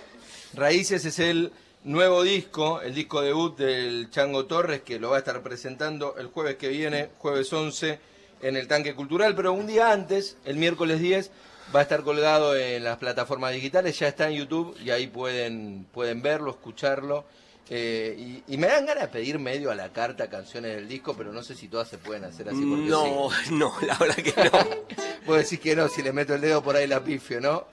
Raíces 0.55 1.05
es 1.05 1.19
el 1.19 1.53
nuevo 1.85 2.23
disco, 2.23 2.81
el 2.81 2.95
disco 2.95 3.21
debut 3.21 3.59
del 3.59 4.11
Chango 4.11 4.47
Torres, 4.47 4.81
que 4.83 4.99
lo 4.99 5.11
va 5.11 5.17
a 5.17 5.19
estar 5.19 5.43
presentando 5.43 6.17
el 6.17 6.29
jueves 6.29 6.57
que 6.57 6.69
viene, 6.69 7.11
jueves 7.19 7.53
11, 7.53 7.99
en 8.43 8.57
el 8.57 8.69
Tanque 8.69 8.95
Cultural, 8.95 9.35
pero 9.35 9.53
un 9.53 9.67
día 9.67 9.93
antes, 9.93 10.37
el 10.45 10.57
miércoles 10.57 11.01
10, 11.01 11.31
va 11.75 11.81
a 11.81 11.83
estar 11.83 12.03
colgado 12.03 12.57
en 12.57 12.85
las 12.85 12.97
plataformas 12.99 13.53
digitales, 13.53 13.99
ya 13.99 14.09
está 14.09 14.29
en 14.29 14.37
YouTube 14.37 14.77
y 14.83 14.91
ahí 14.91 15.07
pueden, 15.07 15.87
pueden 15.93 16.23
verlo, 16.23 16.51
escucharlo. 16.51 17.25
Eh, 17.71 18.43
y, 18.47 18.55
y 18.55 18.57
me 18.57 18.67
dan 18.67 18.87
ganas 18.87 19.03
de 19.05 19.09
pedir 19.09 19.39
medio 19.39 19.71
a 19.71 19.75
la 19.75 19.93
carta 19.93 20.31
canciones 20.31 20.75
del 20.75 20.89
disco, 20.89 21.15
pero 21.17 21.33
no 21.35 21.43
sé 21.43 21.55
si 21.55 21.69
todas 21.69 21.87
se 21.87 21.99
pueden 21.99 22.25
hacer 22.25 22.49
así 22.49 22.63
porque 22.65 22.87
No, 22.87 23.29
no, 23.51 23.75
la 23.83 23.95
verdad 23.99 24.17
que 24.17 24.35
no. 24.45 25.05
Vos 25.27 25.37
decís 25.37 25.61
que 25.61 25.77
no, 25.77 25.89
si 25.89 26.03
le 26.03 26.13
meto 26.13 26.35
el 26.35 26.41
dedo 26.41 26.63
por 26.63 26.77
ahí 26.77 26.87
la 26.87 27.05
pifio, 27.05 27.41
¿no? 27.41 27.67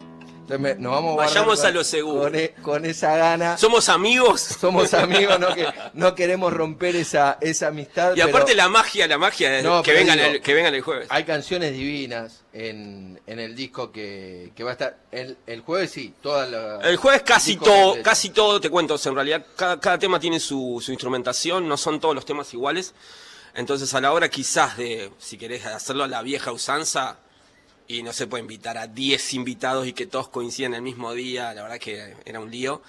Entonces 0.48 0.78
nos 0.80 0.92
vamos 0.92 1.18
Vayamos 1.18 1.58
con- 1.60 1.68
a 1.68 1.72
lo 1.72 1.84
seguro. 1.84 2.22
Con, 2.22 2.36
e- 2.36 2.54
con 2.62 2.86
esa 2.86 3.16
gana. 3.18 3.58
Somos 3.58 3.90
amigos. 3.90 4.42
Somos 4.42 4.94
amigos, 4.94 5.40
no, 5.40 5.48
que, 5.56 5.68
no 5.94 6.14
queremos 6.14 6.54
romper 6.54 6.96
esa, 6.96 7.38
esa 7.42 7.68
amistad. 7.68 8.16
Y 8.16 8.22
aparte 8.22 8.54
la 8.54 8.70
magia, 8.70 9.08
la 9.08 9.18
magia 9.18 9.62
No, 9.64 9.82
que, 9.82 9.94
vengan 9.94 10.18
digo, 10.20 10.30
el, 10.30 10.42
que 10.42 10.54
vengan 10.54 10.76
el 10.76 10.82
jueves. 10.82 11.08
hay 11.10 11.24
canciones 11.24 11.74
divinas 11.74 12.44
en, 12.54 13.20
en 13.26 13.40
el 13.40 13.56
disco 13.56 13.92
que, 13.92 14.52
que 14.56 14.64
va 14.64 14.70
a 14.72 14.74
estar. 14.74 14.98
El, 15.12 15.38
el 15.48 15.62
jueves 15.62 15.92
sí, 15.92 16.14
toda 16.22 16.46
la. 16.46 16.80
El 16.88 16.98
jueves 16.98 17.24
casi 17.24 17.58
todo, 17.58 18.02
casi 18.04 18.30
todo, 18.30 18.62
te 18.62 18.70
cuento, 18.70 18.94
o 18.94 18.98
sea, 19.00 19.10
en 19.10 19.16
realidad 19.16 19.46
cada, 19.56 19.80
cada 19.80 19.98
tema 19.98 20.20
tiene 20.20 20.40
su, 20.40 20.80
su 20.84 20.92
instrumentación, 20.92 21.68
no 21.68 21.76
son 21.78 22.00
todos 22.00 22.14
los 22.14 22.26
temas 22.26 22.54
iguales. 22.54 22.94
Entonces 23.56 23.94
a 23.94 24.02
la 24.02 24.12
hora 24.12 24.30
quizás 24.30 24.78
de, 24.78 25.12
si 25.18 25.38
querés 25.38 25.66
hacerlo 25.66 26.04
a 26.04 26.08
la 26.08 26.22
vieja 26.22 26.52
usanza, 26.52 27.18
y 27.88 28.04
no 28.04 28.14
se 28.14 28.28
puede 28.28 28.42
invitar 28.42 28.78
a 28.78 28.88
10 28.88 29.34
invitados 29.34 29.88
y 29.88 29.94
que 29.94 30.08
todos 30.08 30.30
coincidan 30.30 30.74
el 30.74 30.82
mismo 30.82 31.14
día, 31.14 31.54
la 31.54 31.64
verdad 31.64 31.78
que 31.78 32.16
era 32.26 32.40
un 32.40 32.50
lío. 32.50 32.82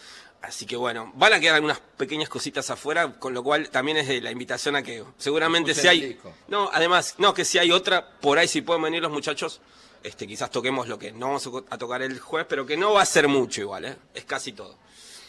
Así 0.42 0.64
que 0.64 0.76
bueno, 0.76 1.12
van 1.16 1.32
a 1.32 1.40
quedar 1.40 1.56
algunas 1.56 1.80
pequeñas 1.80 2.28
cositas 2.28 2.70
afuera, 2.70 3.18
con 3.18 3.34
lo 3.34 3.42
cual 3.42 3.68
también 3.70 3.96
es 3.96 4.06
de 4.06 4.20
la 4.20 4.30
invitación 4.30 4.76
a 4.76 4.82
que 4.82 5.04
seguramente 5.18 5.72
Escuchen 5.72 5.90
si 5.90 6.02
hay... 6.02 6.08
disco. 6.08 6.32
No, 6.48 6.70
además, 6.72 7.14
no, 7.18 7.34
que 7.34 7.44
si 7.44 7.58
hay 7.58 7.72
otra, 7.72 8.08
por 8.20 8.38
ahí 8.38 8.46
si 8.46 8.62
pueden 8.62 8.82
venir 8.82 9.02
los 9.02 9.10
muchachos, 9.10 9.60
este, 10.02 10.26
quizás 10.26 10.50
toquemos 10.50 10.86
lo 10.86 10.98
que 10.98 11.10
no 11.10 11.26
vamos 11.26 11.48
a 11.68 11.78
tocar 11.78 12.02
el 12.02 12.20
jueves, 12.20 12.46
pero 12.48 12.64
que 12.64 12.76
no 12.76 12.92
va 12.92 13.02
a 13.02 13.06
ser 13.06 13.26
mucho 13.26 13.60
igual, 13.60 13.86
¿eh? 13.86 13.96
es 14.14 14.24
casi 14.24 14.52
todo. 14.52 14.78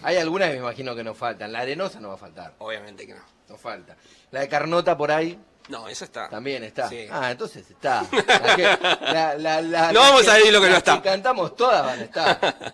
Hay 0.03 0.17
algunas 0.17 0.49
que 0.49 0.55
me 0.55 0.59
imagino 0.59 0.95
que 0.95 1.03
nos 1.03 1.17
faltan. 1.17 1.51
La 1.51 1.61
arenosa 1.61 1.99
no 1.99 2.09
va 2.09 2.15
a 2.15 2.17
faltar. 2.17 2.53
Obviamente 2.59 3.07
que 3.07 3.15
no. 3.15 3.21
No 3.49 3.57
falta. 3.57 3.97
La 4.31 4.41
de 4.41 4.49
Carnota 4.49 4.97
por 4.97 5.11
ahí 5.11 5.39
No, 5.69 5.87
esa 5.87 6.05
está. 6.05 6.29
también 6.29 6.63
está. 6.63 6.87
Sí. 6.89 7.07
Ah, 7.11 7.31
entonces 7.31 7.69
está. 7.69 8.05
La 8.11 8.55
que- 8.55 8.63
la- 9.01 9.35
la- 9.37 9.61
la- 9.61 9.91
No 9.91 9.99
vamos 9.99 10.27
a 10.27 10.35
decir 10.35 10.53
lo 10.53 10.61
que 10.61 10.69
no 10.69 10.77
está. 10.77 11.01
cantamos 11.01 11.55
todas 11.55 11.83
van 11.85 11.99
a 11.99 12.03
estar. 12.03 12.73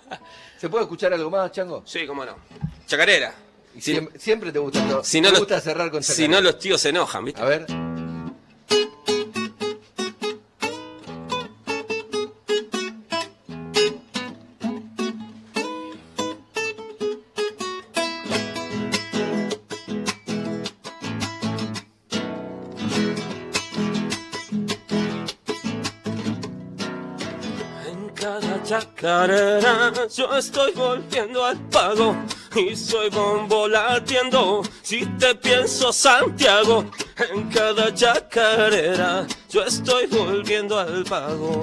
¿Se 0.57 0.69
puede 0.69 0.83
escuchar 0.83 1.13
algo 1.13 1.29
más, 1.29 1.51
Chango? 1.51 1.83
Sí, 1.85 2.05
cómo 2.05 2.23
no. 2.23 2.35
Chacarera. 2.85 3.33
Y 3.75 3.81
Si, 3.81 3.99
siempre, 4.19 4.51
te 4.51 4.59
gusta, 4.59 4.79
si 5.03 5.19
no 5.19 5.29
te 5.29 5.31
los- 5.31 5.39
gusta 5.39 5.59
cerrar 5.59 5.89
con 5.89 6.03
si 6.03 6.11
chacarera. 6.13 6.33
no 6.35 6.41
los 6.41 6.59
tíos 6.59 6.79
se 6.79 6.89
enojan, 6.89 7.25
¿viste? 7.25 7.41
A 7.41 7.45
ver. 7.45 7.65
Chacarera 28.63 29.91
yo 30.15 30.35
estoy 30.37 30.71
volviendo 30.73 31.45
al 31.45 31.57
pago 31.69 32.15
y 32.55 32.75
soy 32.75 33.09
bombo 33.09 33.67
latiendo 33.67 34.63
si 34.81 35.05
te 35.17 35.35
pienso 35.35 35.91
Santiago. 35.91 36.85
En 37.31 37.49
cada 37.49 37.93
chacarera 37.93 39.25
yo 39.49 39.63
estoy 39.63 40.07
volviendo 40.07 40.79
al 40.79 41.03
pago. 41.03 41.61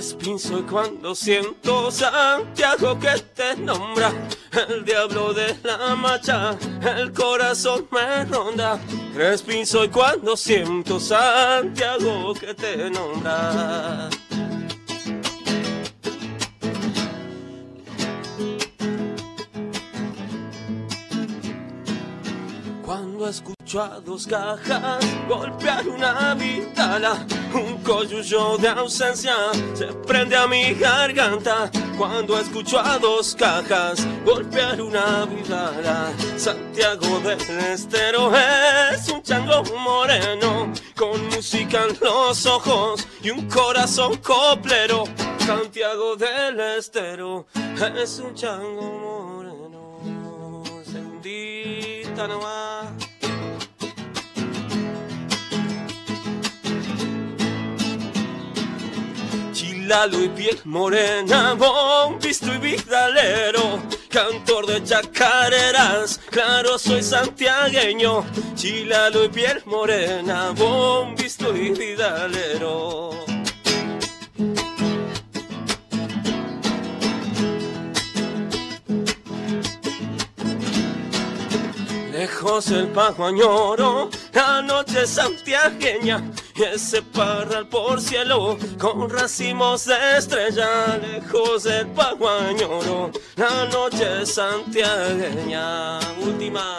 Crespín 0.00 0.38
soy 0.38 0.62
cuando 0.62 1.14
siento 1.14 1.90
Santiago 1.90 2.98
que 2.98 3.22
te 3.34 3.54
nombra 3.54 4.10
El 4.50 4.82
diablo 4.82 5.34
de 5.34 5.54
la 5.62 5.94
macha 5.94 6.56
El 6.96 7.12
corazón 7.12 7.86
me 7.90 8.24
ronda. 8.24 8.80
Crespín 9.12 9.66
soy 9.66 9.88
cuando 9.88 10.38
siento 10.38 10.98
Santiago 10.98 12.32
que 12.32 12.54
te 12.54 12.88
nombra 12.88 14.08
Escucho 23.70 23.84
a 23.84 24.00
dos 24.00 24.26
cajas 24.26 24.98
golpear 25.28 25.86
una 25.86 26.34
vitala, 26.34 27.24
un 27.54 27.78
coyullo 27.84 28.58
de 28.58 28.66
ausencia 28.66 29.36
se 29.74 29.86
prende 30.08 30.34
a 30.34 30.48
mi 30.48 30.74
garganta. 30.74 31.70
Cuando 31.96 32.36
escucho 32.36 32.80
a 32.80 32.98
dos 32.98 33.36
cajas 33.36 34.04
golpear 34.24 34.82
una 34.82 35.24
vitala, 35.24 36.10
Santiago 36.36 37.20
del 37.20 37.38
Estero 37.72 38.32
es 38.34 39.08
un 39.08 39.22
chango 39.22 39.62
moreno 39.78 40.72
con 40.96 41.28
música 41.28 41.84
en 41.84 41.96
los 42.00 42.46
ojos 42.46 43.06
y 43.22 43.30
un 43.30 43.48
corazón 43.48 44.16
coplero. 44.16 45.04
Santiago 45.46 46.16
del 46.16 46.58
Estero 46.58 47.46
es 48.02 48.18
un 48.18 48.34
chango 48.34 48.82
moreno. 50.02 50.64
Segundita 50.84 52.26
nomás. 52.26 52.89
Chilalo 59.90 60.22
y 60.22 60.28
piel 60.28 60.60
morena, 60.66 61.54
bombisto 61.54 62.54
y 62.54 62.58
vidalero, 62.58 63.82
cantor 64.08 64.66
de 64.66 64.84
chacareras, 64.84 66.20
claro 66.30 66.78
soy 66.78 67.02
santiagueño. 67.02 68.24
Chilalo 68.54 69.24
y 69.24 69.28
piel 69.30 69.60
morena, 69.66 70.52
bombisto 70.52 71.56
y 71.56 71.70
vidalero. 71.70 73.10
Lejos 82.12 82.70
el 82.70 82.86
pago 82.90 83.26
añoro, 83.26 84.08
la 84.32 84.62
noche 84.62 85.04
santiagueña 85.04 86.22
y 86.60 86.62
ese 86.64 87.00
parral 87.00 87.68
por 87.68 88.00
cielo 88.02 88.58
con 88.78 89.08
racimos 89.08 89.86
de 89.86 89.94
estrella. 90.18 90.98
Lejos 90.98 91.64
el 91.64 91.86
pago 91.88 92.28
añoro, 92.28 93.10
la 93.36 93.64
noche 93.66 94.26
santiagueña. 94.26 95.98
Última. 96.20 96.76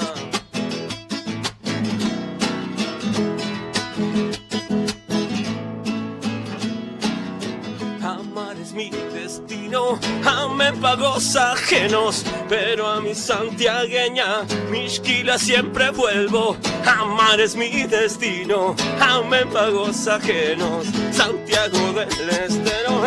Amar 8.04 8.58
es 8.58 8.74
mi 8.74 8.92
destino, 9.32 9.98
amé 10.26 10.74
pagos 10.74 11.38
ajenos, 11.38 12.26
pero 12.50 12.86
a 12.88 13.00
mi 13.00 13.16
santiagueña, 13.16 14.44
misquila 14.70 15.38
siempre 15.38 15.92
vuelvo. 15.92 16.58
Amar 16.86 17.40
es 17.40 17.56
mi 17.56 17.84
destino, 17.84 18.76
amé 19.00 19.46
pagos 19.46 20.06
ajenos. 20.08 20.88
Santiago 21.12 21.94
del 21.94 22.30
Estero 22.30 23.06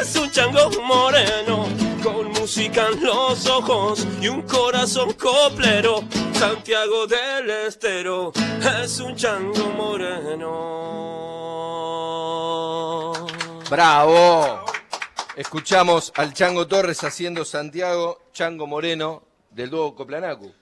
es 0.00 0.16
un 0.16 0.28
chango 0.30 0.70
moreno, 0.82 1.68
con 2.02 2.32
música 2.32 2.88
en 2.92 3.04
los 3.04 3.46
ojos 3.46 4.04
y 4.20 4.26
un 4.26 4.42
corazón 4.42 5.12
coplero. 5.12 6.02
Santiago 6.32 7.06
del 7.06 7.48
Estero 7.68 8.32
es 8.82 8.98
un 8.98 9.14
chango 9.14 9.70
moreno. 9.76 10.80
¡Bravo! 13.70 14.69
Escuchamos 15.36 16.12
al 16.16 16.34
Chango 16.34 16.66
Torres 16.66 17.02
haciendo 17.04 17.44
Santiago, 17.44 18.20
Chango 18.32 18.66
Moreno, 18.66 19.22
del 19.50 19.70
dúo 19.70 19.94
Coplanacu. 19.94 20.52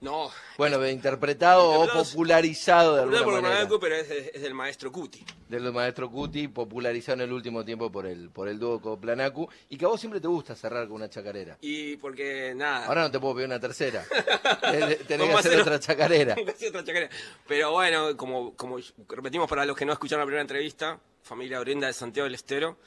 No, 0.00 0.30
Bueno, 0.56 0.86
interpretado 0.88 1.68
o 1.72 1.86
popularizado 1.86 2.94
de 2.96 3.02
alguna 3.02 3.22
por 3.22 3.34
manera. 3.34 3.54
Manaco, 3.56 3.78
pero 3.78 3.96
es, 3.96 4.10
es 4.10 4.40
del 4.40 4.54
maestro 4.54 4.90
Cuti. 4.90 5.22
Del 5.46 5.70
maestro 5.74 6.10
Cuti, 6.10 6.48
popularizado 6.48 7.16
en 7.16 7.28
el 7.28 7.32
último 7.34 7.62
tiempo 7.66 7.92
por 7.92 8.06
el, 8.06 8.30
por 8.30 8.48
el 8.48 8.58
dúo 8.58 8.80
Coplanacu. 8.80 9.46
Y 9.68 9.76
que 9.76 9.84
a 9.84 9.88
vos 9.88 10.00
siempre 10.00 10.18
te 10.18 10.26
gusta 10.26 10.54
cerrar 10.56 10.86
con 10.86 10.96
una 10.96 11.10
chacarera. 11.10 11.58
Y 11.60 11.98
porque 11.98 12.54
nada. 12.56 12.86
Ahora 12.86 13.02
no 13.02 13.10
te 13.10 13.20
puedo 13.20 13.34
pedir 13.34 13.48
una 13.48 13.60
tercera. 13.60 14.02
Tenés 14.62 14.96
que 15.06 15.14
hacer 15.14 15.34
hacer- 15.34 15.60
otra 15.60 15.78
chacarera. 15.78 16.34
Otra 16.34 16.82
chacarera. 16.82 17.10
Pero 17.46 17.72
bueno, 17.72 18.16
como, 18.16 18.56
como 18.56 18.78
repetimos 19.06 19.50
para 19.50 19.66
los 19.66 19.76
que 19.76 19.84
no 19.84 19.92
escucharon 19.92 20.20
la 20.22 20.26
primera 20.26 20.40
entrevista, 20.40 20.98
familia 21.22 21.60
oriunda 21.60 21.88
de 21.88 21.92
Santiago 21.92 22.24
del 22.24 22.36
Estero. 22.36 22.78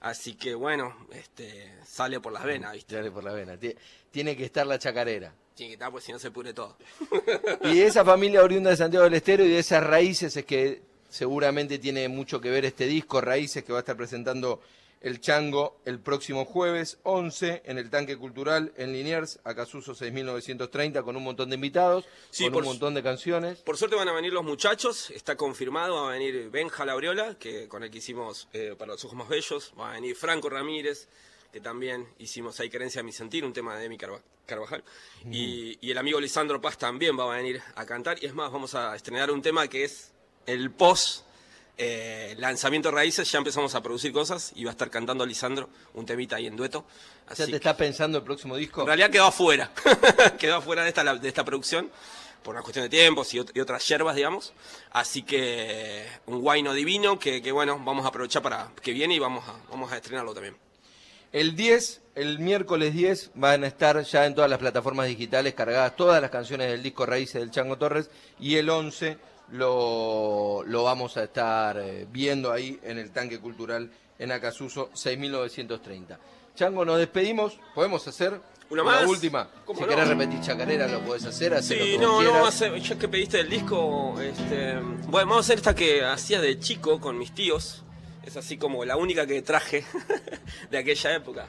Así 0.00 0.34
que 0.34 0.54
bueno, 0.54 0.94
este 1.12 1.72
sale 1.86 2.20
por 2.20 2.32
las 2.32 2.44
venas, 2.44 2.72
¿viste? 2.72 2.90
Tirale 2.90 3.10
por 3.10 3.24
la 3.24 3.32
vena. 3.32 3.56
Tie- 3.56 3.76
Tiene 4.10 4.36
que 4.36 4.44
estar 4.44 4.66
la 4.66 4.78
chacarera. 4.78 5.32
Tiene 5.54 5.70
que 5.70 5.74
estar, 5.74 5.90
pues 5.90 6.04
si 6.04 6.12
no 6.12 6.20
se 6.20 6.30
pudre 6.30 6.54
todo. 6.54 6.76
Y 7.62 7.78
de 7.80 7.86
esa 7.86 8.04
familia 8.04 8.42
oriunda 8.44 8.70
de 8.70 8.76
Santiago 8.76 9.04
del 9.04 9.14
Estero 9.14 9.44
y 9.44 9.48
de 9.48 9.58
esas 9.58 9.82
raíces 9.84 10.36
es 10.36 10.44
que 10.44 10.82
seguramente 11.08 11.78
tiene 11.80 12.08
mucho 12.08 12.40
que 12.40 12.48
ver 12.50 12.64
este 12.64 12.86
disco, 12.86 13.20
Raíces, 13.20 13.64
que 13.64 13.72
va 13.72 13.78
a 13.78 13.80
estar 13.80 13.96
presentando 13.96 14.60
el 15.00 15.20
Chango 15.20 15.80
el 15.84 16.00
próximo 16.00 16.44
jueves 16.44 16.98
11 17.04 17.62
en 17.64 17.78
el 17.78 17.90
Tanque 17.90 18.16
Cultural 18.16 18.72
en 18.76 18.92
Liniers, 18.92 19.40
Acasuso 19.44 19.94
6930, 19.94 21.02
con 21.02 21.16
un 21.16 21.24
montón 21.24 21.50
de 21.50 21.54
invitados, 21.54 22.04
con 22.38 22.56
un 22.56 22.64
montón 22.64 22.94
de 22.94 23.02
canciones. 23.02 23.58
Por 23.58 23.76
suerte 23.76 23.96
van 23.96 24.08
a 24.08 24.12
venir 24.12 24.32
los 24.32 24.44
muchachos, 24.44 25.10
está 25.10 25.36
confirmado, 25.36 26.02
va 26.02 26.10
a 26.10 26.12
venir 26.12 26.50
Benja 26.50 26.84
Labriola, 26.84 27.38
que, 27.38 27.68
con 27.68 27.82
el 27.82 27.90
que 27.90 27.98
hicimos 27.98 28.48
eh, 28.52 28.74
Para 28.78 28.92
los 28.92 29.04
Ojos 29.04 29.16
Más 29.16 29.28
Bellos, 29.28 29.72
va 29.78 29.90
a 29.90 29.94
venir 29.94 30.16
Franco 30.16 30.48
Ramírez, 30.48 31.08
que 31.52 31.60
también 31.60 32.06
hicimos 32.18 32.58
Hay 32.60 32.68
Querencia 32.68 33.00
a 33.00 33.04
mi 33.04 33.12
Sentir, 33.12 33.44
un 33.44 33.52
tema 33.52 33.76
de 33.76 33.86
Emi 33.86 33.96
Carvajal. 33.96 34.84
Y, 35.30 35.78
y, 35.80 35.90
el 35.90 35.98
amigo 35.98 36.20
Lisandro 36.20 36.60
Paz 36.60 36.78
también 36.78 37.18
va 37.18 37.32
a 37.32 37.36
venir 37.36 37.62
a 37.74 37.86
cantar. 37.86 38.22
Y 38.22 38.26
es 38.26 38.34
más, 38.34 38.52
vamos 38.52 38.74
a 38.74 38.94
estrenar 38.94 39.30
un 39.30 39.42
tema 39.42 39.68
que 39.68 39.84
es 39.84 40.12
el 40.46 40.70
post 40.70 41.27
eh, 41.78 42.34
lanzamiento 42.38 42.90
Raíces, 42.90 43.30
ya 43.30 43.38
empezamos 43.38 43.74
a 43.76 43.82
producir 43.82 44.12
cosas 44.12 44.52
y 44.56 44.64
va 44.64 44.70
a 44.70 44.72
estar 44.72 44.90
cantando 44.90 45.24
Lisandro 45.24 45.70
un 45.94 46.04
temita 46.04 46.36
ahí 46.36 46.46
en 46.46 46.56
dueto. 46.56 46.84
¿Ya 47.36 47.46
te 47.46 47.54
está 47.54 47.76
pensando 47.76 48.18
el 48.18 48.24
próximo 48.24 48.56
disco? 48.56 48.80
En 48.80 48.88
realidad 48.88 49.10
quedó 49.10 49.26
afuera, 49.26 49.70
quedó 50.38 50.56
afuera 50.56 50.82
de 50.82 50.88
esta, 50.88 51.14
de 51.14 51.28
esta 51.28 51.44
producción 51.44 51.88
por 52.42 52.54
una 52.54 52.62
cuestión 52.62 52.84
de 52.84 52.88
tiempos 52.88 53.32
y, 53.34 53.38
otras 53.38 53.86
yerbas, 53.86 54.16
digamos. 54.16 54.52
Así 54.90 55.22
que 55.22 56.04
un 56.26 56.40
guayno 56.40 56.72
divino 56.72 57.18
que, 57.18 57.40
bueno, 57.52 57.80
vamos 57.84 58.04
a 58.04 58.08
aprovechar 58.08 58.42
para 58.42 58.70
que 58.82 58.92
viene 58.92 59.14
y 59.14 59.18
vamos 59.18 59.46
a, 59.48 59.54
vamos 59.70 59.92
a 59.92 59.96
estrenarlo 59.96 60.34
también. 60.34 60.56
El 61.30 61.56
10, 61.56 62.00
el 62.14 62.38
miércoles 62.38 62.94
10, 62.94 63.32
van 63.34 63.62
a 63.64 63.66
estar 63.66 64.02
ya 64.02 64.24
en 64.24 64.34
todas 64.34 64.48
las 64.48 64.58
plataformas 64.58 65.06
digitales 65.06 65.54
cargadas 65.54 65.94
todas 65.94 66.22
las 66.22 66.30
canciones 66.30 66.70
del 66.70 66.82
disco 66.82 67.04
Raíces 67.04 67.40
del 67.40 67.50
Chango 67.50 67.76
Torres 67.76 68.10
y 68.40 68.56
el 68.56 68.70
11 68.70 69.18
lo, 69.52 70.62
lo 70.66 70.82
vamos 70.84 71.16
a 71.16 71.24
estar 71.24 71.78
eh, 71.78 72.06
viendo 72.10 72.52
ahí 72.52 72.78
en 72.82 72.98
el 72.98 73.10
tanque 73.10 73.38
cultural 73.38 73.90
en 74.18 74.32
Acasuso 74.32 74.90
6930. 74.94 76.18
Chango, 76.54 76.84
nos 76.84 76.98
despedimos, 76.98 77.58
podemos 77.74 78.06
hacer 78.08 78.40
una, 78.70 78.82
más? 78.82 79.06
última. 79.06 79.48
Si 79.66 79.84
querés 79.84 80.08
repetir 80.08 80.40
chacarera, 80.40 80.88
lo 80.88 81.00
podés 81.00 81.24
hacer. 81.24 81.62
Sí, 81.62 81.96
no, 81.98 82.22
no, 82.22 82.46
hacer, 82.46 82.74
ya 82.80 82.98
que 82.98 83.08
pediste 83.08 83.40
el 83.40 83.48
disco, 83.48 84.20
este, 84.20 84.74
bueno, 85.06 85.28
vamos 85.28 85.36
a 85.36 85.40
hacer 85.40 85.58
esta 85.58 85.74
que 85.74 86.04
hacía 86.04 86.40
de 86.40 86.58
chico 86.58 87.00
con 87.00 87.16
mis 87.16 87.32
tíos. 87.32 87.84
Es 88.24 88.36
así 88.36 88.58
como 88.58 88.84
la 88.84 88.96
única 88.96 89.26
que 89.26 89.40
traje 89.40 89.84
de 90.70 90.78
aquella 90.78 91.14
época. 91.14 91.48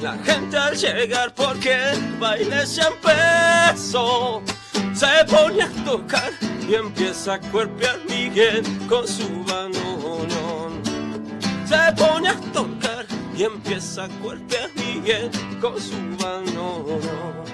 La 0.00 0.14
gente 0.24 0.56
al 0.56 0.74
llegar 0.74 1.34
porque 1.34 1.74
el 1.92 2.16
baile 2.18 2.64
ya 2.64 2.88
empezó. 2.88 4.42
Se 4.94 5.24
pone 5.28 5.62
a 5.62 5.68
tocar 5.84 6.32
y 6.66 6.74
empieza 6.74 7.34
a 7.34 7.40
cuerpear 7.40 7.98
Miguel 8.08 8.62
con 8.88 9.06
su 9.06 9.28
bandoneón. 9.44 10.80
Se 11.66 11.92
pone 12.02 12.30
a 12.30 12.40
tocar 12.52 13.04
y 13.36 13.42
empieza 13.42 14.04
a 14.04 14.08
cuerpear 14.08 14.70
Miguel 14.74 15.30
con 15.60 15.78
su 15.78 15.96
bandoneón. 16.16 17.44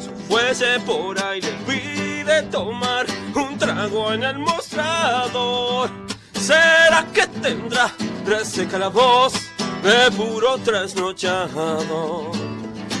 Su 0.00 0.10
fuese 0.26 0.80
por 0.80 1.22
ahí 1.22 1.40
le 1.40 1.52
pide 1.64 2.42
tomar 2.50 3.06
un 3.36 3.56
trago 3.56 4.12
en 4.12 4.24
el 4.24 4.38
mostrador. 4.40 5.90
¿Será 6.32 7.06
que 7.12 7.24
tendrá 7.28 7.92
reseca 8.26 8.78
la 8.78 8.88
voz? 8.88 9.51
De 9.82 10.10
puro 10.16 10.58
trasnochado. 10.58 12.32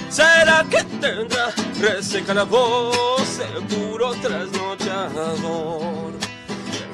¿Será 0.08 0.64
que 0.68 0.82
tendrá 1.00 1.52
reseca 1.80 2.34
la 2.34 2.44
voz 2.44 3.38
de 3.38 3.74
puro 3.74 4.12
trasnochador? 4.14 6.12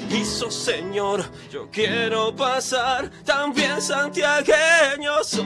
Permiso, 0.09 0.51
señor, 0.51 1.25
yo 1.51 1.69
quiero 1.71 2.35
pasar, 2.35 3.11
también 3.25 3.81
santiagueño 3.83 5.23
soy. 5.23 5.45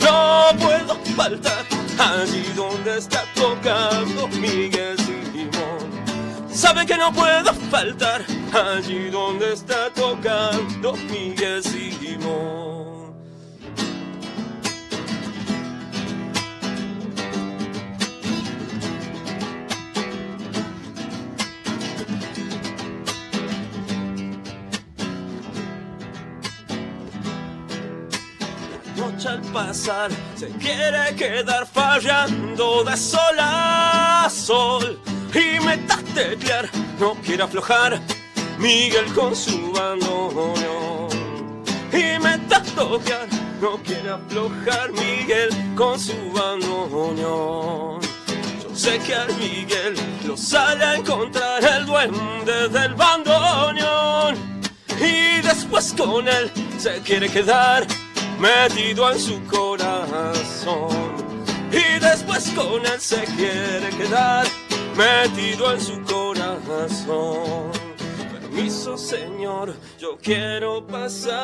No 0.00 0.48
puedo 0.58 0.96
faltar 1.16 1.64
allí 1.98 2.44
donde 2.54 2.98
está 2.98 3.24
tocando 3.34 4.28
Miguel 4.28 4.98
sabe 6.58 6.84
que 6.84 6.96
no 6.96 7.12
puedo 7.12 7.54
faltar 7.70 8.24
allí 8.54 9.10
donde 9.10 9.52
está 9.52 9.90
tocando 9.92 10.94
Miguel 11.10 11.62
Simón. 11.62 12.88
noche 28.96 29.28
al 29.28 29.40
pasar 29.52 30.10
se 30.34 30.48
quiere 30.58 31.14
quedar 31.16 31.66
fallando 31.66 32.84
de 32.84 32.96
sol 32.96 33.38
a 33.38 34.28
sol 34.30 35.00
y 35.34 35.64
me 35.64 35.78
teclear, 36.14 36.68
no 36.98 37.14
quiere 37.22 37.42
aflojar 37.42 38.00
Miguel 38.58 39.06
con 39.14 39.34
su 39.36 39.72
bandoneón. 39.72 41.08
Y 41.92 42.18
me 42.18 42.38
toquear, 42.74 43.28
no 43.60 43.76
quiere 43.84 44.10
aflojar 44.10 44.90
Miguel 44.92 45.48
con 45.76 45.98
su 45.98 46.14
bandoneón. 46.32 48.00
Yo 48.62 48.74
sé 48.74 48.98
que 48.98 49.14
al 49.14 49.32
Miguel 49.36 49.94
lo 50.26 50.36
sale 50.36 50.84
a 50.84 50.96
encontrar 50.96 51.62
el 51.64 51.86
duende 51.86 52.68
del 52.68 52.94
bandoneón. 52.94 54.36
Y 55.00 55.40
después 55.40 55.94
con 55.96 56.26
él 56.26 56.50
se 56.78 57.00
quiere 57.02 57.28
quedar 57.28 57.86
metido 58.40 59.10
en 59.12 59.20
su 59.20 59.40
corazón. 59.44 60.88
Y 61.70 62.00
después 62.00 62.50
con 62.56 62.84
él 62.84 63.00
se 63.00 63.22
quiere 63.36 63.90
quedar 63.90 64.46
metido 64.96 65.72
en 65.72 65.80
su 65.80 66.02
corazón. 66.02 67.77
Señor, 68.58 69.76
yo 70.00 70.18
quiero 70.18 70.84
pasar 70.84 71.38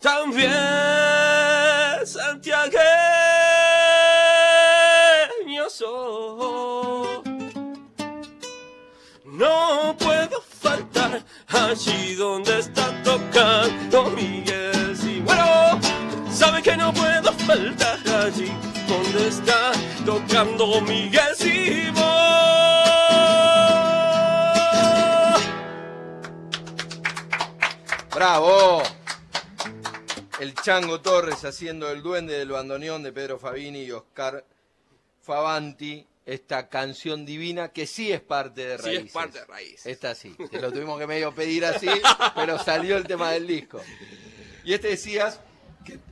también 0.00 0.50
santiagueño. 2.06 2.78
No 9.24 9.94
puedo 9.98 10.40
faltar 10.40 11.22
allí 11.48 12.14
donde 12.14 12.60
está 12.60 12.90
tocando 13.02 14.10
Miguel. 14.10 14.96
Si 14.96 15.20
bueno, 15.20 15.78
sabe 16.30 16.62
que 16.62 16.76
no 16.78 16.94
puedo 16.94 17.30
faltar 17.46 17.98
allí 18.24 18.50
donde 18.88 19.28
está 19.28 19.72
tocando 20.06 20.80
Miguel 20.80 21.36
Simón. 21.36 22.47
¡Bravo! 28.18 28.82
El 30.40 30.52
Chango 30.56 31.00
Torres 31.00 31.44
haciendo 31.44 31.88
el 31.88 32.02
duende 32.02 32.36
del 32.36 32.48
bandoneón 32.48 33.04
de 33.04 33.12
Pedro 33.12 33.38
Fabini 33.38 33.84
y 33.84 33.92
Oscar 33.92 34.44
Favanti. 35.22 36.04
Esta 36.26 36.68
canción 36.68 37.24
divina 37.24 37.68
que 37.68 37.86
sí 37.86 38.10
es 38.10 38.20
parte 38.20 38.66
de 38.66 38.76
Raíces. 38.76 39.02
Sí 39.02 39.06
es 39.06 39.12
parte 39.12 39.38
de 39.38 39.44
Raíces. 39.44 39.86
Esta 39.86 40.16
sí. 40.16 40.34
Te 40.50 40.60
lo 40.60 40.72
tuvimos 40.72 40.98
que 40.98 41.06
medio 41.06 41.32
pedir 41.32 41.64
así, 41.64 41.86
pero 42.34 42.58
salió 42.58 42.96
el 42.96 43.06
tema 43.06 43.30
del 43.30 43.46
disco. 43.46 43.80
Y 44.64 44.72
este 44.72 44.88
decías, 44.88 45.38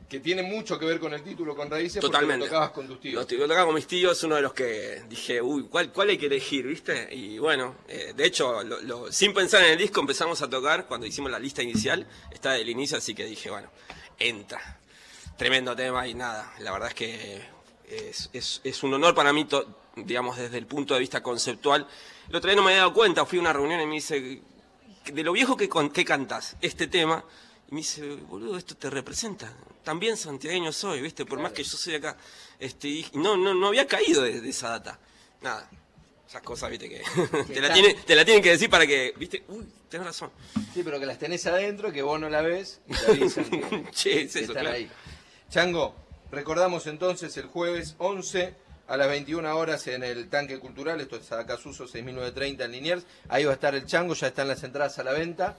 que 0.09 0.21
tiene 0.21 0.43
mucho 0.43 0.79
que 0.79 0.87
ver 0.87 1.01
con 1.01 1.12
el 1.12 1.23
título, 1.23 1.57
con 1.57 1.71
Raíces, 1.71 2.01
Totalmente. 2.01 2.47
porque 2.47 2.55
lo 2.55 2.61
tocabas 2.61 2.71
con 2.71 2.87
tus 2.87 3.01
tíos. 3.01 3.33
Lo, 3.33 3.47
tocaba 3.49 3.67
con 3.67 3.75
mis 3.75 3.87
tíos, 3.87 4.17
es 4.17 4.25
uno 4.25 4.37
de 4.37 4.43
los 4.43 4.53
que 4.53 5.03
dije, 5.09 5.43
uy, 5.43 5.67
¿cuál, 5.69 5.93
cuál 5.93 6.11
hay 6.11 6.19
que 6.19 6.27
elegir, 6.27 6.67
viste? 6.67 7.09
Y 7.12 7.39
bueno, 7.39 7.77
eh, 7.89 8.12
de 8.17 8.25
hecho, 8.25 8.61
sin 9.11 9.35
pensar 9.35 9.65
en 9.65 9.73
el 9.73 9.79
disco 9.79 10.01
empezamos 10.01 10.41
a 10.43 10.49
tocar 10.49 10.87
cuando 10.87 11.07
hicimos 11.07 11.31
la 11.31 11.39
lista 11.39 11.62
inicial, 11.62 12.07
está 12.31 12.53
del 12.53 12.69
inicio, 12.69 12.99
así 12.99 13.15
que 13.15 13.25
dije, 13.25 13.51
bueno, 13.51 13.71
entra. 14.19 14.81
Tremendo 15.37 15.75
tema 15.75 16.07
y 16.07 16.15
nada, 16.15 16.55
la 16.61 16.73
verdad 16.73 16.89
es 16.89 16.95
que 16.95 17.43
es, 18.33 18.61
es, 18.62 18.83
un 18.83 18.95
honor 18.95 19.15
para 19.15 19.33
mí, 19.33 19.47
digamos, 19.97 20.39
desde 20.39 20.57
el 20.57 20.67
punto 20.67 20.95
de 20.95 21.01
vista 21.01 21.23
conceptual. 21.23 21.87
El 22.29 22.37
otro 22.37 22.49
día 22.49 22.57
no 22.57 22.62
me 22.62 22.71
había 22.71 22.83
dado 22.83 22.95
cuenta, 22.95 23.27
fui 23.27 23.39
a 23.39 23.43
una 23.43 23.53
reunión 23.53 23.81
y 23.81 23.87
me 23.87 23.95
dice, 23.97 24.41
de 25.05 25.23
lo 25.25 25.33
viejo 25.33 25.57
que, 25.57 25.69
que 25.93 26.05
cantas, 26.05 26.57
este 26.61 26.87
tema 26.87 27.25
y 27.68 27.74
me 27.74 27.81
dice, 27.81 28.02
boludo, 28.29 28.57
esto 28.57 28.76
te 28.76 28.88
representa. 28.90 29.52
También 29.83 30.16
santiagueño 30.16 30.72
soy, 30.72 31.00
¿viste? 31.00 31.24
Por 31.24 31.40
más 31.40 31.52
que 31.52 31.64
yo 31.64 31.76
soy 31.76 31.94
acá. 31.94 32.16
Este, 32.59 32.88
y 32.88 33.07
no, 33.14 33.37
no, 33.37 33.55
no 33.55 33.68
había 33.68 33.87
caído 33.87 34.22
de, 34.22 34.48
esa 34.48 34.70
data. 34.70 34.98
Nada. 35.42 35.68
esas 36.29 36.42
cosas, 36.42 36.70
viste, 36.70 36.88
que 36.88 37.02
te 37.52 37.61
la, 37.61 37.72
tiene, 37.72 37.94
te 37.94 38.14
la 38.14 38.24
tienen 38.24 38.42
que 38.42 38.50
decir 38.50 38.70
para 38.70 38.87
que, 38.87 39.14
viste, 39.16 39.44
uy, 39.48 39.66
tenés 39.88 40.07
razón. 40.07 40.31
Sí, 40.74 40.83
pero 40.85 41.00
que 41.00 41.07
las 41.07 41.18
tenés 41.18 41.44
adentro, 41.46 41.92
que 41.92 42.02
vos 42.02 42.20
no 42.20 42.29
la 42.29 42.42
ves 42.42 42.81
y 42.87 42.94
te 42.94 43.07
avisan 43.07 43.44
que, 43.44 43.85
Che, 43.90 44.22
es 44.22 44.33
que 44.33 44.38
eso, 44.38 44.52
están 44.52 44.64
claro. 44.64 44.76
ahí. 44.76 44.90
Chango, 45.50 45.94
recordamos 46.31 46.87
entonces 46.87 47.37
el 47.37 47.46
jueves 47.46 47.96
11 47.98 48.55
a 48.87 48.96
las 48.96 49.09
21 49.09 49.57
horas 49.57 49.87
en 49.88 50.05
el 50.05 50.29
Tanque 50.29 50.61
Cultural, 50.61 51.00
esto 51.00 51.16
es 51.16 51.33
Acasuso 51.33 51.88
6930 51.88 52.64
en 52.64 52.72
Liniers, 52.72 53.05
ahí 53.29 53.44
va 53.44 53.50
a 53.50 53.55
estar 53.55 53.74
el 53.74 53.87
Chango, 53.87 54.14
ya 54.14 54.29
están 54.29 54.46
las 54.46 54.62
entradas 54.62 54.98
a 55.00 55.05
la 55.05 55.12
venta, 55.12 55.57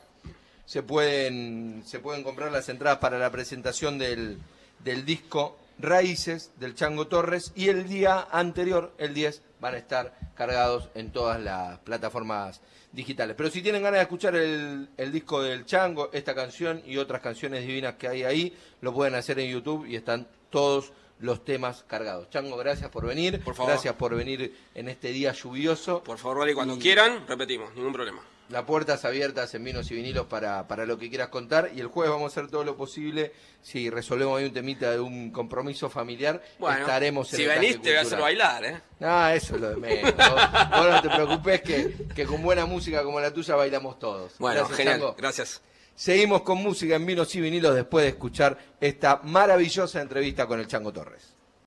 se 0.67 0.83
pueden, 0.83 1.81
se 1.85 1.97
pueden 1.99 2.23
comprar 2.23 2.51
las 2.51 2.69
entradas 2.69 2.99
para 2.99 3.17
la 3.17 3.31
presentación 3.31 3.97
del, 3.97 4.37
del 4.83 5.03
disco 5.05 5.57
Raíces 5.79 6.51
del 6.59 6.75
Chango 6.75 7.07
Torres 7.07 7.51
y 7.55 7.69
el 7.69 7.87
día 7.87 8.27
anterior, 8.31 8.93
el 8.97 9.13
10, 9.13 9.41
van 9.59 9.75
a 9.75 9.77
estar 9.77 10.13
cargados 10.35 10.89
en 10.93 11.11
todas 11.11 11.39
las 11.41 11.79
plataformas 11.79 12.61
digitales. 12.91 13.35
Pero 13.37 13.49
si 13.49 13.61
tienen 13.61 13.81
ganas 13.83 13.99
de 13.99 14.03
escuchar 14.03 14.35
el, 14.35 14.89
el 14.97 15.11
disco 15.11 15.41
del 15.41 15.65
Chango, 15.65 16.09
esta 16.13 16.35
canción 16.35 16.81
y 16.85 16.97
otras 16.97 17.21
canciones 17.21 17.65
divinas 17.65 17.95
que 17.95 18.07
hay 18.07 18.23
ahí, 18.23 18.57
lo 18.81 18.93
pueden 18.93 19.15
hacer 19.15 19.39
en 19.39 19.49
YouTube 19.51 19.85
y 19.87 19.95
están 19.95 20.27
todos 20.49 20.91
los 21.19 21.45
temas 21.45 21.83
cargados. 21.87 22.29
Chango, 22.29 22.57
gracias 22.57 22.89
por 22.91 23.05
venir. 23.05 23.41
Por 23.43 23.55
favor. 23.55 23.71
Gracias 23.71 23.93
por 23.95 24.15
venir 24.15 24.55
en 24.75 24.89
este 24.89 25.09
día 25.13 25.31
lluvioso. 25.31 26.03
Por 26.03 26.17
favor, 26.17 26.39
vale, 26.39 26.53
cuando 26.53 26.75
Y- 26.75 26.79
quieran, 26.79 27.25
repetimos, 27.27 27.73
ningún 27.75 27.93
problema. 27.93 28.21
Las 28.49 28.63
puertas 28.63 29.03
abiertas 29.03 29.53
en 29.55 29.63
vinos 29.63 29.91
y 29.91 29.95
vinilos 29.95 30.25
para, 30.27 30.67
para 30.67 30.85
lo 30.85 30.97
que 30.97 31.09
quieras 31.09 31.27
contar. 31.27 31.71
Y 31.75 31.81
el 31.81 31.87
jueves 31.87 32.11
vamos 32.11 32.31
a 32.31 32.39
hacer 32.39 32.49
todo 32.49 32.63
lo 32.63 32.77
posible. 32.77 33.33
Si 33.61 33.89
resolvemos 33.89 34.39
ahí 34.39 34.45
un 34.45 34.53
temita 34.53 34.89
de 34.91 34.99
un 35.01 35.31
compromiso 35.31 35.89
familiar, 35.89 36.41
Bueno, 36.57 36.79
estaremos 36.79 37.31
en 37.33 37.37
si 37.37 37.43
el 37.43 37.49
venís 37.49 37.81
te 37.81 37.89
voy 37.89 37.97
a 37.97 38.01
hacer 38.01 38.19
bailar, 38.19 38.63
¿eh? 38.65 38.81
No, 38.99 39.27
eso 39.29 39.55
es 39.55 39.61
lo 39.61 39.69
de 39.71 39.75
menos. 39.77 40.15
Vos, 40.17 40.69
vos 40.71 40.89
no 40.89 41.01
te 41.01 41.09
preocupes 41.09 41.61
que, 41.61 41.93
que 42.15 42.25
con 42.25 42.41
buena 42.41 42.65
música 42.65 43.03
como 43.03 43.19
la 43.19 43.33
tuya 43.33 43.55
bailamos 43.55 43.99
todos. 43.99 44.33
Bueno, 44.39 44.59
Gracias, 44.59 44.77
genial, 44.77 44.99
Chango. 44.99 45.15
gracias. 45.17 45.61
Seguimos 45.95 46.43
con 46.43 46.59
música 46.59 46.95
en 46.95 47.05
vinos 47.05 47.33
y 47.35 47.41
vinilos 47.41 47.75
después 47.75 48.03
de 48.03 48.09
escuchar 48.09 48.57
esta 48.79 49.19
maravillosa 49.23 49.99
entrevista 50.01 50.45
con 50.45 50.59
el 50.59 50.67
Chango 50.67 50.93
Torres. 50.93 51.33